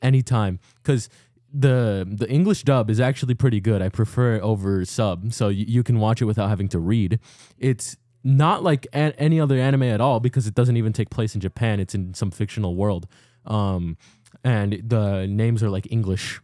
[0.00, 1.08] anytime because
[1.52, 3.80] the the English dub is actually pretty good.
[3.82, 7.20] I prefer it over sub, so you, you can watch it without having to read.
[7.58, 11.34] It's not like a- any other anime at all because it doesn't even take place
[11.34, 11.78] in Japan.
[11.78, 13.06] It's in some fictional world,
[13.46, 13.96] um,
[14.42, 16.40] and the names are like English.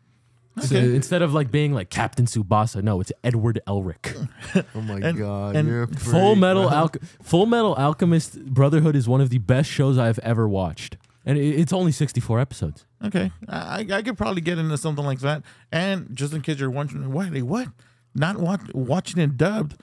[0.61, 0.95] So Okay.
[0.95, 4.29] instead of like being like Captain Tsubasa, no, it's Edward Elric.
[4.75, 6.73] Oh my And- god, and you're a Full freak, Metal bro.
[6.89, 11.39] Alch- Full Metal Alchemist Brotherhood is one of the best shows I've ever watched, and
[11.39, 12.85] it, it's only sixty four episodes.
[13.03, 15.43] Okay, I, I could probably get into something like that.
[15.73, 17.69] And just in case you're wondering, why they what?
[18.15, 19.81] Not watch, watching it dubbed.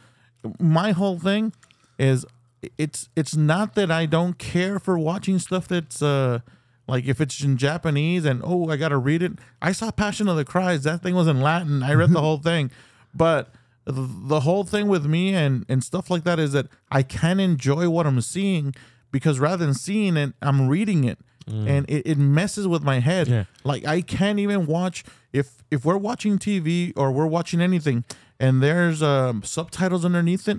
[0.60, 1.53] My whole thing
[1.97, 2.25] is,
[2.77, 6.39] it's it's not that I don't care for watching stuff that's uh
[6.88, 9.33] like if it's in Japanese and oh I gotta read it.
[9.62, 10.83] I saw Passion of the Christ.
[10.83, 11.83] That thing was in Latin.
[11.83, 12.71] I read the whole thing,
[13.13, 13.53] but
[13.86, 17.89] the whole thing with me and and stuff like that is that I can enjoy
[17.89, 18.73] what I'm seeing
[19.12, 21.19] because rather than seeing it, I'm reading it.
[21.49, 23.29] And it, it messes with my head.
[23.29, 23.45] Yeah.
[23.63, 28.03] Like I can't even watch if if we're watching TV or we're watching anything
[28.38, 30.57] and there's um, subtitles underneath it,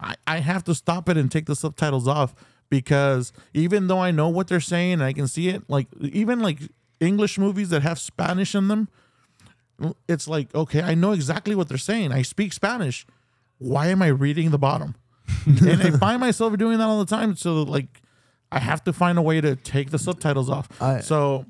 [0.00, 2.34] I, I have to stop it and take the subtitles off
[2.68, 6.40] because even though I know what they're saying and I can see it, like even
[6.40, 6.58] like
[7.00, 8.88] English movies that have Spanish in them,
[10.08, 12.12] it's like okay, I know exactly what they're saying.
[12.12, 13.06] I speak Spanish.
[13.58, 14.94] Why am I reading the bottom?
[15.46, 17.36] and I find myself doing that all the time.
[17.36, 18.02] So like,
[18.52, 20.68] I have to find a way to take the subtitles off.
[20.80, 21.46] I- so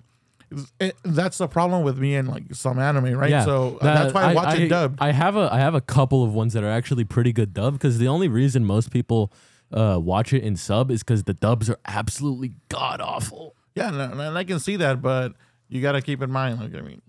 [0.80, 3.30] it, that's the problem with me and like some anime, right?
[3.30, 4.98] Yeah, So uh, that- that's why I watch it dubbed.
[5.00, 7.74] I have a I have a couple of ones that are actually pretty good dub
[7.74, 9.32] because the only reason most people
[9.72, 13.54] uh, watch it in sub is because the dubs are absolutely god awful.
[13.74, 15.32] Yeah, and, and I can see that, but
[15.68, 17.02] you got to keep in mind, like I mean,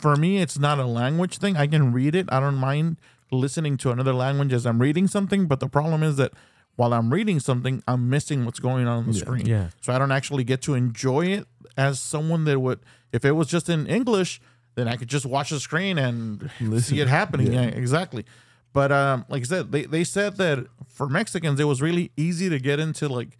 [0.00, 1.56] for me, it's not a language thing.
[1.56, 2.26] I can read it.
[2.30, 2.98] I don't mind
[3.30, 5.46] listening to another language as I'm reading something.
[5.46, 6.32] But the problem is that
[6.78, 9.46] while I'm reading something, I'm missing what's going on on the screen.
[9.46, 9.70] Yeah.
[9.80, 12.78] So I don't actually get to enjoy it as someone that would.
[13.12, 14.40] If it was just in English,
[14.76, 16.80] then I could just watch the screen and Listen.
[16.80, 17.52] see it happening.
[17.52, 17.62] Yeah.
[17.62, 18.24] Yeah, exactly.
[18.72, 22.48] But um, like I said, they, they said that for Mexicans, it was really easy
[22.48, 23.36] to get into like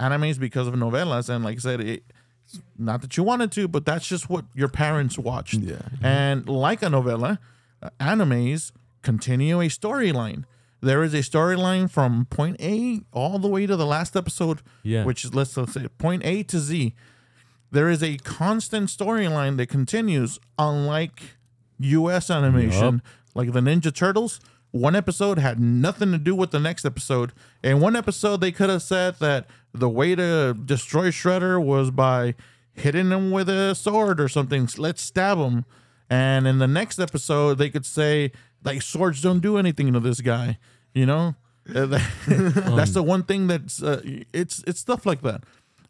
[0.00, 1.28] animes because of novellas.
[1.28, 2.04] And like I said, it,
[2.78, 5.58] not that you wanted to, but that's just what your parents watched.
[5.58, 5.82] Yeah.
[6.02, 7.38] And like a novella,
[7.82, 8.72] uh, animes
[9.02, 10.44] continue a storyline.
[10.80, 15.04] There is a storyline from point A all the way to the last episode, Yeah.
[15.04, 16.94] which is let's, let's say point A to Z.
[17.70, 21.20] There is a constant storyline that continues, unlike
[21.80, 22.30] U.S.
[22.30, 23.02] animation, Yup.
[23.34, 24.40] like the Ninja Turtles.
[24.70, 27.32] One episode had nothing to do with the next episode.
[27.62, 32.34] In one episode, they could have said that the way to destroy Shredder was by
[32.72, 34.68] hitting him with a sword or something.
[34.76, 35.64] Let's stab him.
[36.10, 38.32] And in the next episode, they could say
[38.64, 40.58] like swords don't do anything to this guy.
[40.94, 41.34] You know,
[41.74, 41.86] Uh,
[42.26, 44.00] that's the one thing that's uh,
[44.32, 45.44] it's it's stuff like that.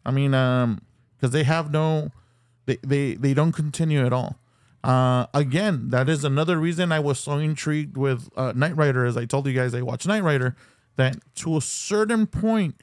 [0.05, 0.81] I mean, um,
[1.15, 2.11] because they have no,
[2.65, 4.37] they they they don't continue at all.
[4.83, 9.05] Uh, again, that is another reason I was so intrigued with uh, Knight Rider.
[9.05, 10.55] As I told you guys, I watched Knight Rider.
[10.95, 12.75] That to a certain point,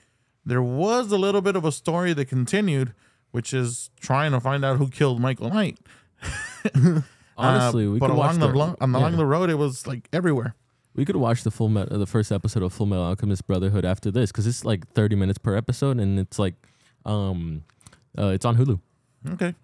[0.44, 2.94] there was a little bit of a story that continued,
[3.30, 5.78] which is trying to find out who killed Michael Knight.
[7.36, 9.16] Honestly, Uh, we but could along watch the, the, lo- along yeah.
[9.16, 10.54] the road, it was like everywhere.
[10.94, 14.10] we could watch the full met- the first episode of Full Metal Alchemist Brotherhood after
[14.10, 16.54] this because it's like thirty minutes per episode and it's like
[17.04, 17.62] um
[18.18, 18.80] uh, it's on Hulu.
[19.32, 19.54] Okay,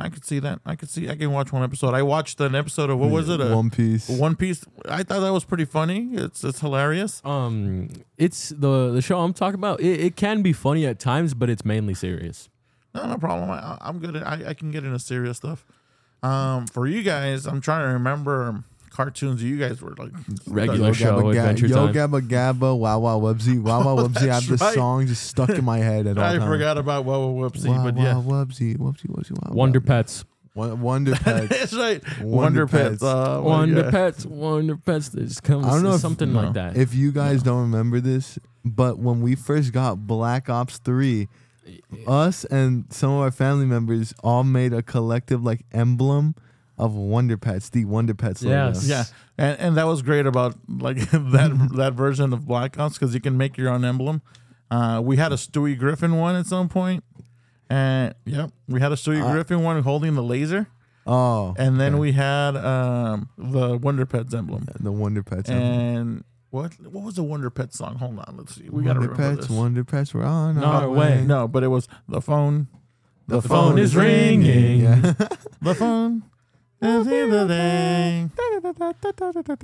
[0.00, 0.60] I could see that.
[0.64, 1.10] I could see.
[1.10, 1.92] I can watch one episode.
[1.92, 3.40] I watched an episode of what was it?
[3.40, 4.08] A, One Piece.
[4.08, 4.64] One Piece.
[4.88, 6.10] I thought that was pretty funny.
[6.12, 7.20] It's it's hilarious.
[7.24, 9.80] Um, it's the the show I'm talking about.
[9.80, 12.48] It, it can be funny at times, but it's mainly serious.
[12.94, 13.50] No, no problem.
[13.50, 14.16] I, I'm good.
[14.16, 15.66] At, I I can get into serious stuff.
[16.22, 20.10] Um, for you guys, I'm trying to remember cartoons you guys were like
[20.48, 21.94] Regular Yo show, Gabba Adventure Yo Time.
[21.94, 24.16] Gabba Gabba, Wow Wow Wubbzy, Wow Wow Wubbzy.
[24.28, 24.74] I have That's this right.
[24.74, 26.44] song just stuck in my head at all I times.
[26.50, 28.14] forgot about Wow Wow Wubbzy, Wow but Wow yeah.
[28.14, 29.54] Wubbzy, Wubbzy, Wubbzy, Wow.
[29.54, 30.24] Wonder Pets.
[30.54, 31.48] Wonder Pets.
[31.50, 32.02] That's right.
[32.20, 32.88] Wonder Wonder, Pets.
[32.90, 33.02] Pets.
[33.04, 33.90] Uh, Wonder yeah.
[33.92, 34.26] Pets.
[34.26, 35.10] Wonder Pets.
[35.10, 36.42] There's comes I don't know if- something no.
[36.42, 36.76] like that.
[36.76, 41.28] If you guys don't remember this, but when we first got Black Ops 3,
[42.06, 46.34] us and some of our family members all made a collective like emblem
[46.78, 48.68] of Wonder Pets, the Wonder Pets logo.
[48.68, 48.86] Yes.
[48.88, 49.04] Yeah,
[49.36, 53.20] and and that was great about like that that version of Black Ops because you
[53.20, 54.22] can make your own emblem.
[54.70, 57.02] Uh, we had a Stewie Griffin one at some point,
[57.70, 60.68] and yep, we had a Stewie Uh, Griffin one holding the laser,
[61.06, 61.54] Oh.
[61.58, 62.00] and then okay.
[62.00, 64.66] we had um, the Wonder Pets emblem.
[64.78, 65.48] the Wonder Pets.
[65.50, 66.24] emblem.
[66.52, 67.96] And what what was the Wonder Pets song?
[67.96, 68.68] Hold on, let's see.
[68.70, 69.56] We gotta Wonder remember Pets, this.
[69.56, 70.96] Wonder Pets, we're on No, our way.
[71.18, 71.24] way.
[71.26, 72.68] No, but it was the phone.
[73.26, 74.80] The, phone is ringing.
[74.80, 75.12] Yeah.
[75.60, 76.22] The phone.
[76.80, 78.30] is in the thing.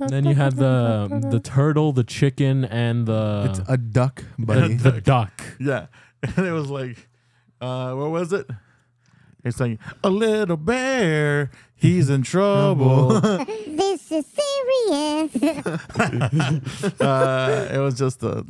[0.09, 4.73] then you have the the turtle, the chicken, and the it's a duck, the, buddy.
[4.75, 5.31] the duck.
[5.59, 5.87] Yeah.
[6.37, 7.07] And it was like,
[7.61, 8.49] uh, what was it?
[9.45, 13.21] It's like, a little bear, he's in trouble.
[13.75, 15.35] This is serious.
[17.01, 18.45] uh, it was just a.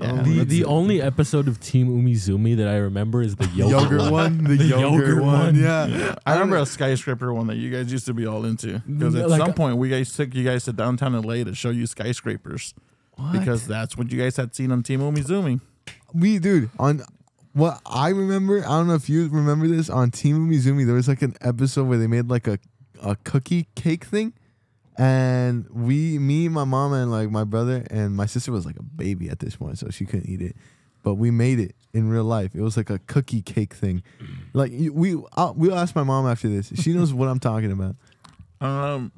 [0.00, 4.12] Yeah, the the only episode of Team Umizoomi that I remember is the yogurt, yogurt
[4.12, 5.32] one, the, The yogurt, yogurt one.
[5.32, 5.54] one.
[5.56, 8.78] Yeah, I remember a skyscraper one that you guys used to be all into.
[8.86, 11.70] Because at Like- some point, we guys took you guys to downtown LA to show
[11.70, 12.74] you skyscrapers.
[13.16, 13.32] What?
[13.32, 15.60] Because that's what you guys had seen on Team Umizoomi.
[16.14, 17.02] we dude on
[17.58, 18.60] what I remember.
[18.64, 20.86] I don't know if you remember this on Team Umizoomi.
[20.86, 22.58] There was like an episode where they made like a
[23.02, 24.32] a cookie cake thing,
[24.96, 28.82] and we, me, my mom, and like my brother and my sister was like a
[28.82, 30.56] baby at this point, so she couldn't eat it.
[31.02, 32.54] But we made it in real life.
[32.54, 34.02] It was like a cookie cake thing.
[34.52, 36.72] Like we, I'll, we'll ask my mom after this.
[36.74, 37.96] She knows what I'm talking about.
[38.60, 39.12] Um,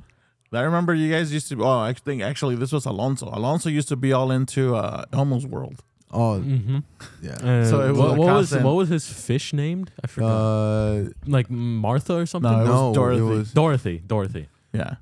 [0.53, 1.65] I remember you guys used to.
[1.65, 3.29] Oh, I think actually this was Alonso.
[3.33, 5.83] Alonso used to be all into uh, Elmo's World.
[6.13, 6.79] Oh Mm-hmm.
[7.23, 7.33] yeah.
[7.33, 9.93] Uh, So it was what, a what was constant- what was his fish named?
[10.03, 10.29] I forgot.
[10.29, 12.51] Uh, like Martha or something.
[12.51, 13.21] No, it was no, Dorothy.
[13.21, 14.03] it was Dorothy.
[14.07, 14.49] Dorothy.
[14.73, 14.95] Yeah.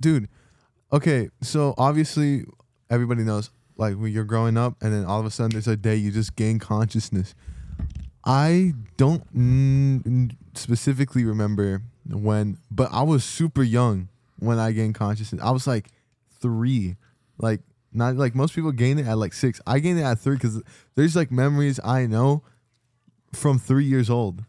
[0.00, 0.28] dude.
[0.92, 2.44] Okay, so obviously
[2.88, 5.76] everybody knows like when you're growing up, and then all of a sudden there's a
[5.76, 7.34] day you just gain consciousness.
[8.24, 15.40] I don't mm, specifically remember when, but I was super young when I gained consciousness.
[15.42, 15.90] I was like
[16.40, 16.96] three,
[17.38, 17.60] like
[17.92, 19.60] not like most people gain it at like six.
[19.66, 20.62] I gained it at three because
[20.94, 22.42] there's like memories I know
[23.32, 24.44] from three years old,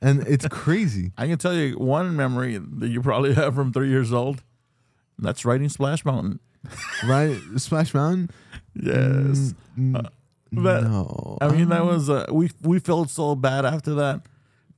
[0.00, 1.12] and it's crazy.
[1.16, 4.42] I can tell you one memory that you probably have from three years old.
[5.18, 6.40] That's riding Splash Mountain.
[7.06, 7.38] right?
[7.56, 8.30] Splash Mountain.
[8.74, 9.54] Yes.
[9.78, 10.02] Mm, Uh,
[10.52, 11.38] that- no.
[11.40, 14.22] I mean, that was uh, we we felt so bad after that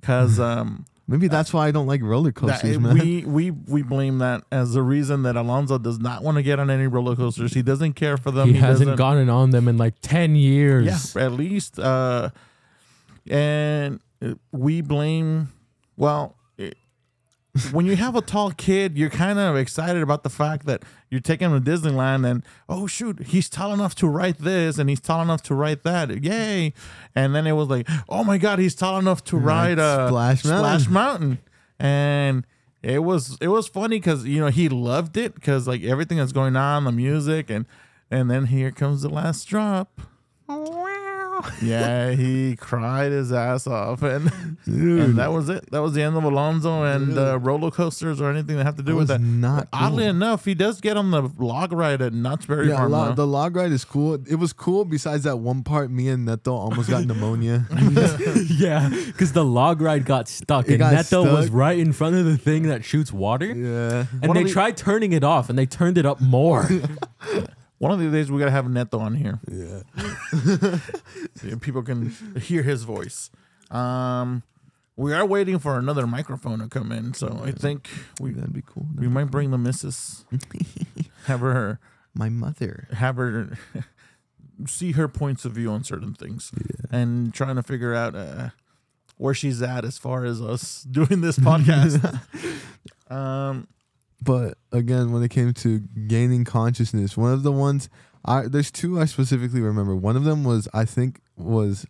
[0.00, 2.94] because um maybe that's why I don't like roller that, coasters, man.
[2.96, 6.60] we we we blame that as the reason that Alonso does not want to get
[6.60, 7.52] on any roller coasters.
[7.54, 8.48] He doesn't care for them.
[8.48, 11.16] he, hasn't doesn't- gotten on them in like ten years.
[11.16, 11.80] Yeah, at least.
[11.80, 12.30] Uh,
[13.28, 15.48] and uh, we blame.
[15.96, 16.37] Well, it,
[17.72, 21.20] when you have a tall kid, you're kind of excited about the fact that you're
[21.20, 25.00] taking him to Disneyland, and oh shoot, he's tall enough to write this, and he's
[25.00, 26.22] tall enough to write that.
[26.22, 26.72] Yay!
[27.14, 30.44] And then it was like, oh my god, he's tall enough to ride uh, Splash
[30.44, 30.80] Mountain.
[30.80, 31.38] Splash Mountain,
[31.78, 32.46] and.
[32.80, 36.30] It was it was funny because you know he loved it because like everything that's
[36.30, 37.66] going on the music and
[38.08, 40.00] and then here comes the last drop
[41.62, 44.30] yeah, he cried his ass off, and
[44.66, 45.70] and that was it.
[45.70, 48.82] That was the end of Alonso and uh, roller coasters or anything that have to
[48.82, 49.20] do That with was that.
[49.20, 52.92] not Oddly enough, he does get on the log ride at Knott's Berry Yeah, Farm.
[52.92, 54.14] lo- the log ride is cool.
[54.14, 54.84] It was cool.
[54.84, 57.66] Besides that one part, me and Neto almost got pneumonia.
[58.48, 62.16] yeah, because the log ride got stuck, It and got Neto was right in front
[62.16, 63.46] of the thing that shoots water.
[63.46, 66.20] yeah, And One of they the- tried turning it off, and they turned it up
[66.20, 66.68] more.
[67.78, 69.38] One of these days, we gotta have Neto on here.
[69.50, 69.82] yeah.
[71.36, 72.10] so people can
[72.40, 73.30] hear his voice.
[73.70, 74.42] Um,
[74.96, 77.88] we are waiting for another microphone to come in, so I think
[78.20, 78.86] we That'd be cool.
[78.96, 80.24] we might bring the missus,
[81.26, 81.78] have her
[82.14, 82.88] My mother.
[82.92, 83.56] have her
[84.66, 86.86] see her points of view on certain things Yeah.
[87.00, 88.48] and trying to figure out uh,
[89.18, 92.20] where she's at as far as us doing this podcast.
[93.08, 93.68] um,
[94.20, 97.88] But again, when it came to gaining consciousness, one of the ones
[98.24, 99.94] I there's two I specifically remember.
[99.94, 101.86] One of them was I think was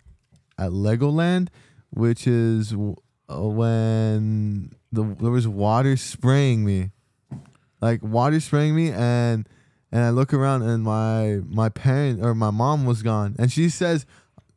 [0.58, 1.48] at Legoland,
[1.90, 6.90] which is uh, when the there was water spraying me,
[7.80, 9.48] like water spraying me, and
[9.90, 13.68] and I look around and my my parent or my mom was gone, and she
[13.68, 14.04] says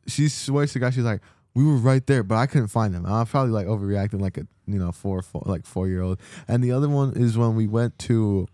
[0.06, 1.22] she swears to God she's like
[1.54, 3.04] we were right there, but I couldn't find them.
[3.04, 6.20] I was probably like overreacting like a you know, four, four like four year old.
[6.48, 8.48] And the other one is when we went to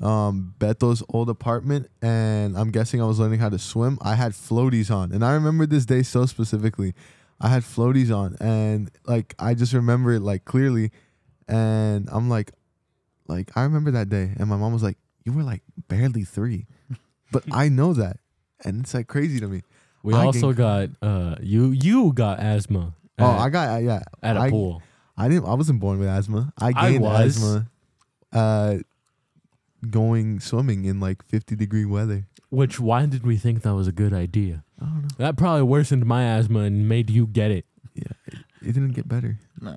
[0.00, 3.98] um Beto's old apartment and I'm guessing I was learning how to swim.
[4.02, 5.12] I had floaties on.
[5.12, 6.94] And I remember this day so specifically.
[7.40, 10.90] I had floaties on and like I just remember it like clearly
[11.48, 12.52] and I'm like
[13.26, 16.66] like I remember that day and my mom was like, You were like barely three.
[17.32, 18.18] But I know that.
[18.64, 19.62] And it's like crazy to me.
[20.04, 22.94] We I also got uh you you got asthma.
[23.18, 24.02] Oh, at, I got uh, yeah.
[24.22, 24.82] at a I, pool.
[25.16, 25.46] I didn't.
[25.46, 26.52] I wasn't born with asthma.
[26.58, 27.36] I I gained was.
[27.36, 27.66] asthma,
[28.32, 28.78] uh,
[29.88, 32.26] going swimming in like fifty degree weather.
[32.50, 34.64] Which why did we think that was a good idea?
[34.80, 35.08] I don't know.
[35.18, 37.64] That probably worsened my asthma and made you get it.
[37.94, 39.38] Yeah, it, it didn't get better.
[39.60, 39.76] No,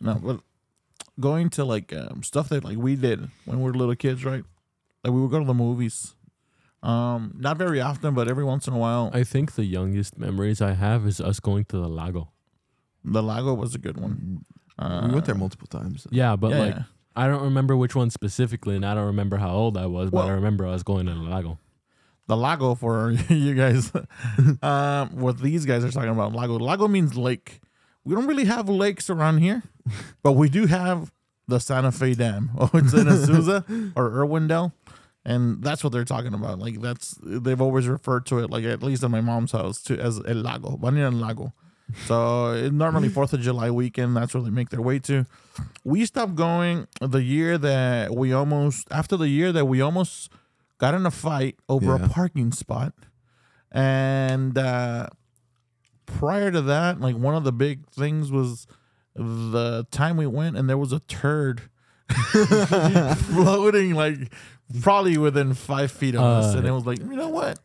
[0.00, 0.14] no, no.
[0.14, 0.40] but
[1.20, 4.44] going to like um, stuff that like we did when we were little kids, right?
[5.04, 6.14] Like we would go to the movies.
[6.82, 9.10] Um, not very often, but every once in a while.
[9.12, 12.30] I think the youngest memories I have is us going to the lago.
[13.04, 14.44] The Lago was a good one.
[14.78, 16.06] Uh, we went there multiple times.
[16.10, 16.82] Yeah, but yeah, like yeah.
[17.16, 20.26] I don't remember which one specifically, and I don't remember how old I was, but
[20.26, 21.58] I remember I was going to the lago.
[22.28, 23.92] the Lago for you guys.
[24.62, 26.58] um, what these guys are talking about, Lago.
[26.58, 27.60] Lago means lake.
[28.04, 29.62] We don't really have lakes around here,
[30.22, 31.12] but we do have
[31.46, 32.50] the Santa Fe Dam.
[32.58, 34.72] Oh, it's in Azusa or Irwindale,
[35.24, 36.58] and that's what they're talking about.
[36.58, 39.98] Like that's they've always referred to it, like at least in my mom's house, to
[39.98, 41.52] as El Lago, Banana El Lago.
[42.06, 45.26] So normally Fourth of July weekend, that's where they make their way to.
[45.84, 50.30] We stopped going the year that we almost after the year that we almost
[50.78, 52.04] got in a fight over Yeah.
[52.06, 52.94] a parking spot,
[53.72, 55.08] and uh,
[56.06, 58.66] prior to that, like one of the big things was
[59.14, 61.62] the time we went and there was a turd
[63.16, 64.32] floating like
[64.82, 67.58] probably within five feet of us, Uh, and it was like, you know what,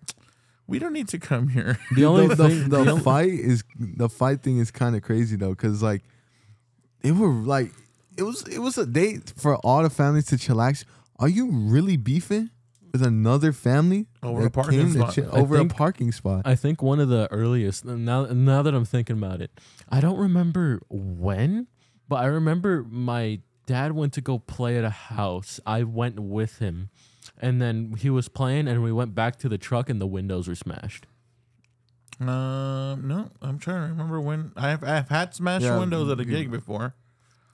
[0.67, 1.77] we don't need to come here.
[1.95, 5.01] The only the, the, thing, the the fight is the fight thing is kind of
[5.01, 6.03] crazy though, because like
[7.03, 7.71] it were like
[8.17, 10.85] it was it was a date for all the families to chillax.
[11.19, 12.49] Are you really beefing
[12.91, 15.13] with another family Over a parking spot.
[15.13, 16.41] chill- I over think- a parking spot?
[16.45, 19.51] I think one of the earliest now now that I'm thinking about it,
[19.89, 21.67] I don't remember when,
[22.09, 25.59] but I remember my dad went to go play at a house.
[25.65, 26.89] I went with him.
[27.41, 30.47] And then he was playing and we went back to the truck and the windows
[30.47, 31.05] were smashed.
[32.19, 36.23] Um, no, I'm trying to remember when I've I've had smashed Yeah, windows at a
[36.23, 36.95] you- gig before,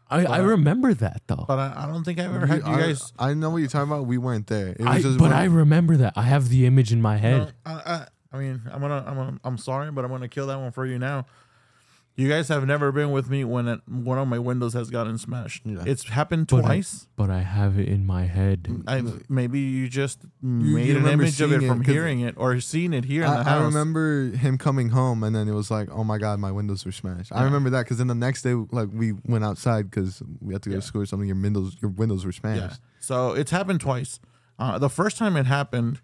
[0.07, 1.45] I, I remember that though.
[1.47, 3.11] but I, I don't think I've ever had you I, guys.
[3.17, 4.05] I know what you're talking about.
[4.05, 4.67] We weren't there.
[4.69, 6.13] It was I, just but when- I remember that.
[6.15, 7.39] I have the image in my head.
[7.39, 10.45] No, I, I, I mean, I'm gonna, I'm gonna, I'm sorry, but I'm gonna kill
[10.47, 11.25] that one for you now.
[12.17, 15.17] You guys have never been with me when it, one of my windows has gotten
[15.17, 15.61] smashed.
[15.65, 15.83] Yeah.
[15.85, 17.07] It's happened But I- twice.
[17.15, 18.67] But I have it in my head.
[18.85, 22.59] I, maybe you just made you an image of it from it, hearing it or
[22.59, 23.61] seeing it here in the I, house.
[23.61, 26.85] I remember him coming home, and then it was like, "Oh my god, my windows
[26.85, 30.21] were smashed." I remember that because then the next day, like we went outside because
[30.41, 30.81] we had to go Yeah.
[30.81, 31.27] to school or something.
[31.29, 32.39] Your windows, your windows were Yeah.
[32.55, 32.81] smashed.
[32.99, 34.19] So it's happened twice.
[34.59, 36.01] Uh, the first time it happened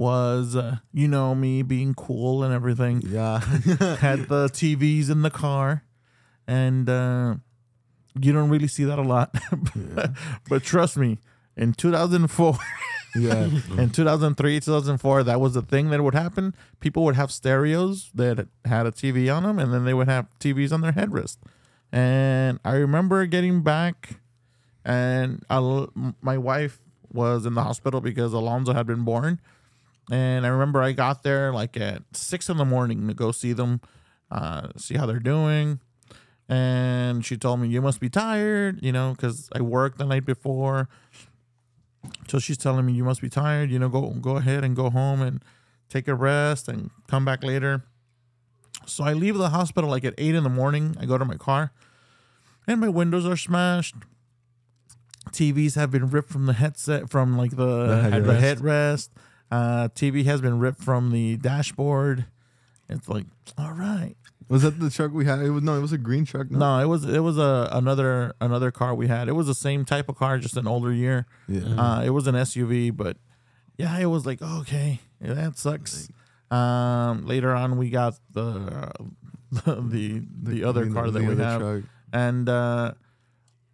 [0.00, 3.02] was, uh, you know, me being cool and everything.
[3.06, 3.38] Yeah,
[4.00, 5.84] had the TVs in the car,
[6.48, 7.34] and uh,
[8.18, 9.36] you don't really see that a lot.
[10.48, 11.18] but trust me,
[11.54, 12.58] in 2004,
[13.14, 13.50] yeah.
[13.76, 16.54] in 2003, 2004, that was the thing that would happen.
[16.80, 20.28] People would have stereos that had a TV on them, and then they would have
[20.40, 21.36] TVs on their headrest.
[21.92, 24.18] And I remember getting back,
[24.82, 25.58] and I,
[26.22, 26.80] my wife
[27.12, 29.40] was in the hospital because Alonso had been born.
[30.10, 33.52] And I remember I got there like at six in the morning to go see
[33.52, 33.80] them,
[34.30, 35.80] uh, see how they're doing.
[36.48, 40.24] And she told me, You must be tired, you know, because I worked the night
[40.26, 40.88] before.
[42.26, 44.90] So she's telling me, You must be tired, you know, go go ahead and go
[44.90, 45.44] home and
[45.88, 47.84] take a rest and come back later.
[48.86, 50.96] So I leave the hospital like at eight in the morning.
[50.98, 51.70] I go to my car
[52.66, 53.94] and my windows are smashed.
[55.30, 59.10] TVs have been ripped from the headset, from like the, The the headrest.
[59.50, 59.84] Headrest.
[59.84, 62.26] Uh, TV has been ripped from the dashboard.
[62.88, 63.26] It's like,
[63.58, 64.14] all right.
[64.48, 65.38] Was that the truck we had?
[65.40, 66.50] It was no, it was a green truck.
[66.50, 69.28] No, No, it was it was a another another car we had.
[69.28, 71.26] It was the same type of car, just an older year.
[71.46, 71.60] yeah.
[71.80, 73.16] Uh, it was an SUV, but
[73.78, 76.08] yeah, it was like okay, yeah, that sucks.
[76.50, 78.90] Um, later on, we got the
[79.52, 81.82] the the, other green- car that we have, truck.
[82.12, 82.94] and uh,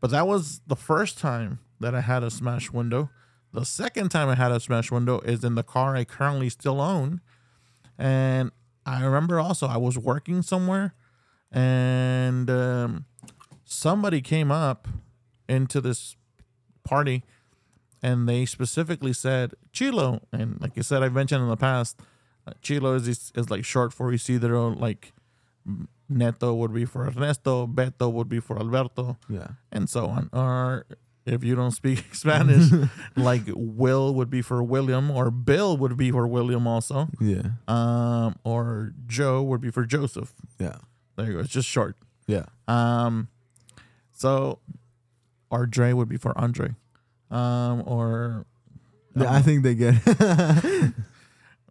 [0.00, 3.08] but that was the first time that I had a smash window.
[3.56, 6.78] The second time I had a smash window is in the car I currently still
[6.80, 7.22] own,
[7.98, 8.50] and
[8.84, 10.94] I remember also I was working somewhere,
[11.50, 13.06] and um,
[13.64, 14.86] somebody came up
[15.48, 16.16] into this
[16.84, 17.24] party
[18.02, 20.20] and they specifically said Chilo.
[20.32, 21.98] And like I said, I've mentioned in the past,
[22.46, 25.12] uh, Chilo is is like short for Isidro, like
[26.08, 29.48] Neto would be for Ernesto, Beto would be for Alberto, Yeah.
[29.72, 30.28] and so on.
[30.32, 30.84] Or
[31.26, 32.70] if you don't speak Spanish,
[33.16, 37.08] like Will would be for William, or Bill would be for William also.
[37.20, 37.42] Yeah.
[37.68, 40.32] Um, or Joe would be for Joseph.
[40.58, 40.76] Yeah.
[41.16, 41.38] There you go.
[41.40, 41.96] It's just short.
[42.26, 42.46] Yeah.
[42.68, 43.28] Um,
[44.12, 44.60] so,
[45.50, 46.74] or Dre would be for Andre.
[47.30, 48.46] Um, or
[49.16, 49.94] Yeah, I think they get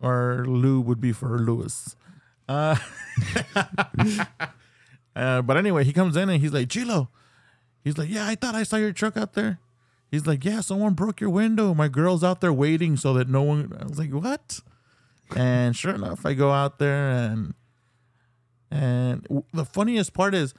[0.01, 1.95] or Lou would be for Lewis.
[2.47, 2.75] Uh,
[5.15, 7.09] uh, but anyway, he comes in and he's like, Chilo.
[7.85, 9.59] He's like, Yeah, I thought I saw your truck out there.
[10.11, 11.73] He's like, Yeah, someone broke your window.
[11.73, 13.71] My girl's out there waiting so that no one.
[13.79, 14.59] I was like, What?
[15.35, 17.53] And sure enough, I go out there and
[18.71, 20.53] and the funniest part is,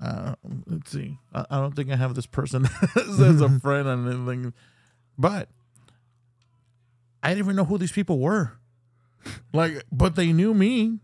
[0.00, 0.34] uh,
[0.66, 4.52] let's see, I, I don't think I have this person as, a friend on anything,
[5.16, 5.48] but
[7.22, 8.52] I didn't even know who these people were.
[9.52, 10.98] Like, but they knew me.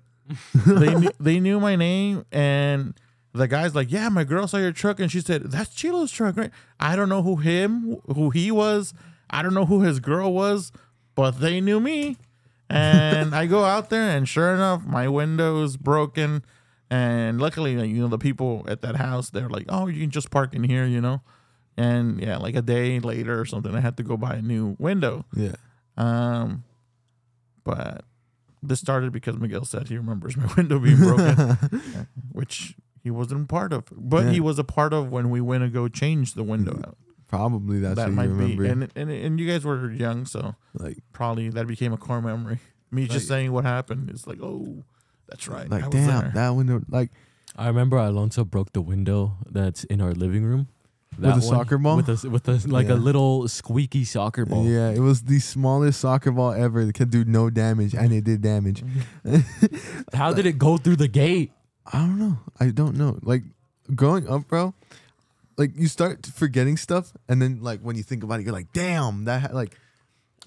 [0.66, 2.95] they knew, they knew my name, and
[3.35, 6.37] the guy's like, "Yeah, my girl saw your truck, and she said that's Chilo's truck,
[6.37, 8.95] right?" I don't know who him, who he was.
[9.28, 10.70] I don't know who his girl was,
[11.14, 12.16] but they knew me.
[12.70, 16.45] And I go out there, and sure enough, my window's broken.
[16.91, 20.30] And luckily, you know, the people at that house, they're like, "Oh, you can just
[20.30, 21.20] park in here," you know.
[21.76, 24.76] And yeah, like a day later or something, I had to go buy a new
[24.78, 25.24] window.
[25.35, 25.57] Yeah.
[25.97, 26.62] Um,
[27.64, 28.05] but
[28.62, 33.73] this started because Miguel said he remembers my window being broken, which he wasn't part
[33.73, 33.85] of.
[33.93, 34.31] But Yeah.
[34.33, 36.97] he was a part of when we went to go change the window out.
[37.29, 38.63] Probably that's that what might you remember.
[38.65, 42.21] be, and, and and you guys were young, so like probably that became a core
[42.23, 42.59] memory.
[42.91, 44.83] Me just saying what happened is like, oh,
[45.29, 45.67] that's right.
[45.71, 46.33] I like was damn, there.
[46.35, 47.11] that window like
[47.57, 50.69] I remember Alonso broke the window that's in our living room.
[51.17, 51.97] With a That soccer ball?
[51.97, 52.95] With a, with a, like Yeah.
[52.95, 54.65] a little squeaky soccer ball.
[54.67, 56.81] Yeah, it was the smallest soccer ball ever.
[56.81, 58.83] It could do no damage, and it did damage.
[60.13, 61.53] How did it go through the gate?
[61.93, 62.39] I don't know.
[62.61, 63.18] I don't know.
[63.22, 63.43] Like
[63.95, 64.74] growing up, bro.
[65.57, 68.72] Like you start forgetting stuff, and then like when you think about it, you're like,
[68.72, 69.78] "Damn, that ha-, like."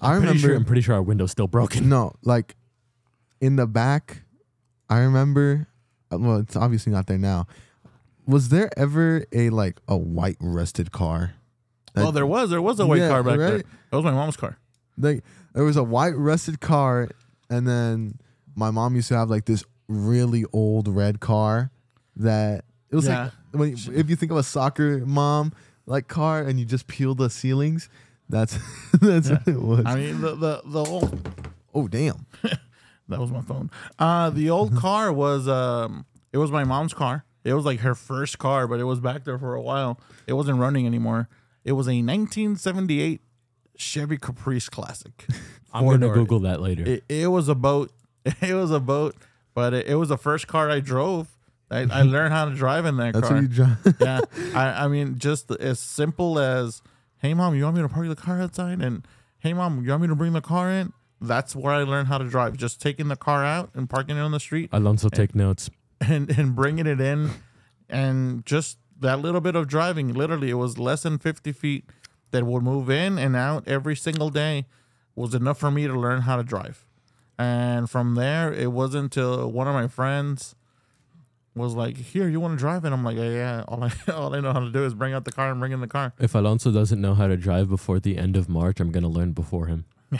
[0.00, 0.38] I Pretty remember.
[0.40, 1.88] sure, I'm pretty sure our window's still broken.
[1.88, 2.54] no, like
[3.40, 4.22] in the back,
[4.88, 5.66] I remember.
[6.12, 7.46] uh, Well, it's obviously not there now.
[8.26, 11.32] Was there ever a like a white rusted car?
[11.96, 13.54] well, there was there was a white Yeah, car back there.
[13.56, 13.66] right?
[13.90, 14.56] That was my mom's car.
[14.98, 15.24] like
[15.54, 17.08] there was a white rusted car
[17.50, 18.18] and then
[18.54, 21.70] my mom used to have like this really old red car
[22.16, 23.24] that it was Yeah.
[23.24, 25.52] like when if you think of a soccer mom
[25.86, 27.88] like car and you just peel the ceilings
[28.28, 28.58] that's
[29.00, 31.28] that's what it was I mean, the the the old
[31.74, 32.26] oh damn
[33.10, 33.70] That was my phone.
[33.98, 37.24] Uh the old car was um it was my mom's car.
[37.42, 39.98] It was like her first car, but it was back there for a while.
[40.26, 41.30] It wasn't running anymore.
[41.64, 43.22] It was a 1978
[43.76, 45.24] Chevy Caprice Classic.
[45.72, 46.14] I'm gonna Four-door.
[46.14, 46.84] Google that later.
[46.84, 47.90] It, it was a boat.
[48.42, 49.16] It was a boat,
[49.58, 51.36] but it, it was the first car I drove.
[51.68, 53.38] I, I learned how to drive in that that's car.
[53.38, 54.20] what you drive yeah,
[54.54, 56.80] I, I mean, just as simple as,
[57.16, 59.04] "Hey, mom, you want me to park the car outside?" and
[59.40, 62.18] "Hey, mom, you want me to bring the car in?" That's where I learned how
[62.18, 62.56] to drive.
[62.56, 65.68] Just taking the car out and parking it on the street Alonso, take notes.
[66.00, 67.30] and and bringing it in,
[67.90, 70.14] and just that little bit of driving.
[70.14, 71.84] Literally, it was less than fifty feet
[72.30, 74.66] that would move in and out every single day
[75.16, 76.84] was enough for me to learn how to drive.
[77.38, 80.54] And from there, it wasn't until one of my friends
[81.54, 83.64] was like, "Here, you want to drive?" And I'm like, "Yeah, yeah.
[83.68, 85.72] All I all I know how to do is bring out the car and bring
[85.72, 88.80] in the car." If Alonso doesn't know how to drive before the end of March,
[88.80, 89.84] I'm gonna learn before him.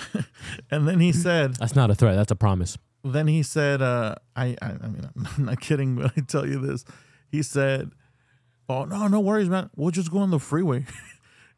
[0.70, 2.14] And then he said, That's not a threat.
[2.16, 2.76] That's a promise.
[3.04, 6.60] then he said, uh, I, I, I mean, I'm not kidding when I tell you
[6.60, 6.84] this.
[7.30, 7.90] He said,
[8.68, 9.70] "Oh no, no worries, man.
[9.76, 10.84] We'll just go on the freeway."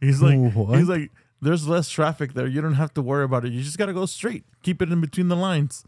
[0.01, 0.79] he's like, What?
[0.79, 1.11] he's like,
[1.43, 2.47] there's less traffic there.
[2.47, 3.53] You don't have to worry about it.
[3.53, 4.45] You just gotta go straight.
[4.63, 5.85] Keep it in between the lines.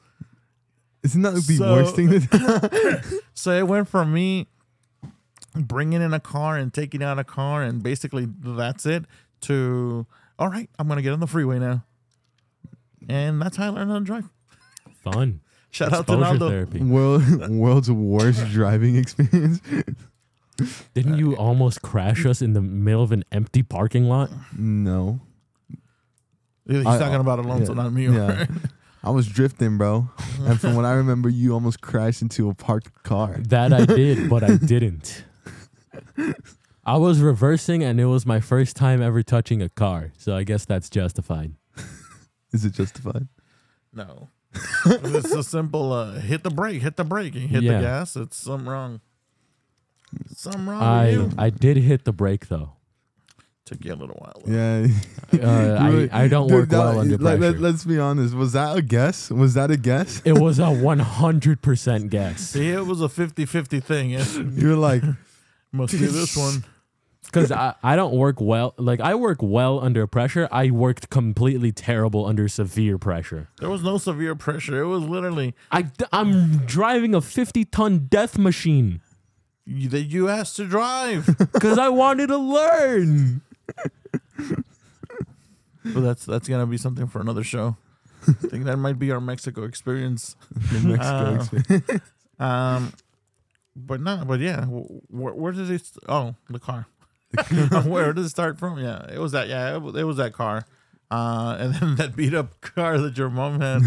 [1.02, 4.46] isn't that the So- worst thing to do So it went from me
[5.54, 9.04] bringing in a car and taking out a car, and basically that's it.
[9.42, 10.06] To
[10.38, 11.84] all right, I'm gonna get on the freeway now,
[13.08, 14.28] and that's how I learned how to drive.
[15.02, 15.40] Fun.
[15.70, 16.48] Shout out to Exposure Naldo.
[16.50, 16.80] therapy.
[16.80, 19.60] world world's worst driving experience
[20.94, 24.30] Didn't you almost crash us in the middle of an empty parking lot?
[24.56, 25.20] no
[26.66, 28.08] He's I- talking about Alonso, yeah, not me.
[28.08, 28.46] yeah.
[29.04, 30.08] I was drifting, bro.
[30.42, 33.36] And from what I remember, you almost crashed into a parked car.
[33.48, 35.24] That I did, but I didn't.
[36.84, 40.42] I was reversing, and it was my first time ever touching a car, so I
[40.44, 41.54] guess that's justified.
[42.52, 43.28] Is it justified?
[43.92, 44.28] No.
[44.86, 47.76] it's a simple uh, hit the brake, hit the brake, and hit Yeah.
[47.78, 48.16] the gas.
[48.16, 49.00] It's something wrong.
[50.34, 51.34] Something wrong I with you.
[51.38, 52.72] I did hit the brake though.
[53.72, 54.42] Took you a little while.
[54.46, 54.86] Yeah.
[55.32, 57.52] Uh, I, I don't Dude, work that- well under pressure.
[57.58, 58.34] let, us be honest.
[58.34, 59.30] Was that a guess?
[59.30, 60.20] Was that a guess?
[60.24, 62.40] it was a 100% guess.
[62.40, 64.10] See, it was a 50-50 thing.
[64.58, 65.02] You were like,
[65.72, 66.64] Must be this one.
[67.24, 68.74] Because I, I don't work well.
[68.76, 70.48] Like, I work well under pressure.
[70.52, 73.48] I worked completely terrible under severe pressure.
[73.58, 74.82] There was no severe pressure.
[74.82, 79.00] It was literally I, I'm driving a 50 ton death machine
[79.66, 81.24] that you asked to drive.
[81.38, 83.40] because I wanted to learn.
[85.84, 87.76] but that's that's gonna be something for another show.
[88.28, 90.36] I think that might be our Mexico experience.
[90.72, 92.02] the Mexico Uh, experience.
[92.38, 92.92] Um,
[93.76, 95.84] but no, but yeah, wh- where, where did it?
[95.84, 96.86] St- oh, the car.
[97.84, 98.78] where did it start from?
[98.78, 99.48] Yeah, it was that.
[99.48, 100.64] Yeah, it was, it was that car.
[101.08, 103.82] Uh, and then that beat up car that your mom had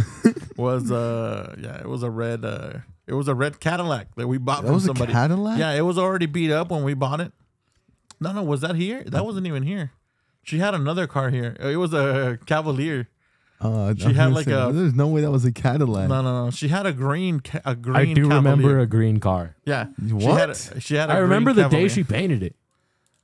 [0.56, 2.46] was uh, yeah, it was a red.
[2.46, 2.74] Uh,
[3.08, 5.12] it was a red Cadillac that we bought That from was a somebody.
[5.12, 5.60] Cadillac?
[5.60, 7.34] Yeah, it was already beat up when we bought it.
[8.20, 9.04] No, no, was that here?
[9.06, 9.92] That wasn't even here.
[10.44, 11.56] She had another car here.
[11.60, 13.10] It was a Cavalier.
[13.60, 16.10] Uh, She I was had like say, a- There's no way that was a Cadillac.
[16.10, 16.52] No, no, no.
[16.52, 17.96] She had a green, ca- a green.
[17.98, 18.36] I do Cavalier.
[18.38, 19.56] remember a green car.
[19.66, 19.88] Yeah.
[20.06, 20.40] She What?
[20.40, 22.56] had a, she had a I remember green the day she painted it.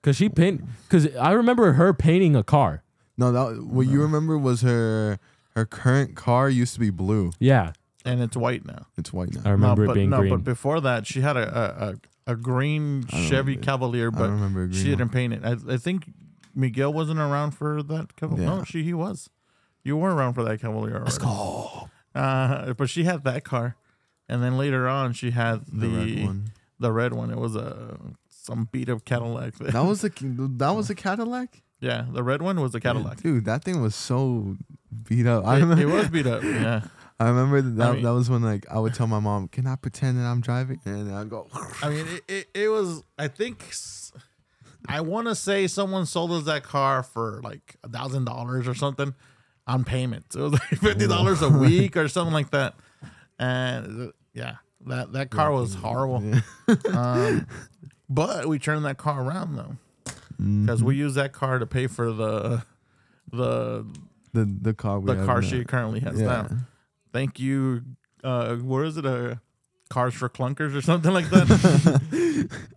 [0.01, 0.63] Cause she paint.
[0.89, 2.81] Cause I remember her painting a car.
[3.17, 5.19] No, that what you remember was her
[5.55, 7.31] her current car used to be blue.
[7.37, 7.73] Yeah,
[8.03, 8.87] and it's white now.
[8.97, 9.41] It's white now.
[9.45, 10.29] I remember no, it but, being no, green.
[10.31, 11.95] but before that, she had a a,
[12.27, 14.97] a, green Chevy remember- Cavalier, but don't remember a green she one.
[14.99, 15.41] didn't paint it.
[15.43, 16.11] I, I think
[16.55, 18.43] Miguel wasn't around for that Cavalier.
[18.47, 18.55] Yeah.
[18.57, 19.29] No, she he was.
[19.83, 20.91] You were around for that Cavalier.
[20.95, 21.05] Already.
[21.05, 21.89] Let's go.
[22.13, 23.75] Uh, but she had that car,
[24.29, 26.51] and then later on she had the The red one.
[26.79, 27.31] the red one.
[27.31, 27.97] It was a
[28.29, 29.55] some beat up Cadillac.
[29.55, 31.61] That was a that was a Cadillac.
[31.79, 33.21] yeah, the red one was a Cadillac.
[33.21, 34.57] Dude, that thing was so
[35.07, 35.45] beat up.
[35.47, 35.81] I It, remember.
[35.83, 36.43] it was beat up.
[36.43, 36.81] Yeah.
[37.21, 37.75] I remember that.
[37.77, 40.25] That, mean- that was when like I would tell my mom, "Can I pretend that
[40.25, 41.47] I'm driving?" And I go,
[41.81, 43.63] I mean, it, it, it was, I think,
[44.87, 48.73] I want to say someone sold us that car for like a thousand dollars or
[48.73, 49.13] something
[49.67, 50.35] on payments.
[50.35, 52.75] It was like fifty dollars a week or something like that.
[53.39, 54.55] And uh, yeah,
[54.87, 56.23] that, that car was horrible.
[56.93, 57.47] Um,
[58.09, 59.75] but we turned that car around though,
[60.37, 62.63] because we used that car to pay for the,
[63.31, 63.85] the,
[64.33, 64.99] the the car.
[64.99, 65.47] We the car now.
[65.47, 66.27] she currently has Yeah.
[66.27, 66.47] now.
[67.13, 67.83] Thank you.
[68.23, 69.05] Uh, what is it?
[69.05, 69.35] Uh,
[69.89, 72.47] Cars for Clunkers or something like that.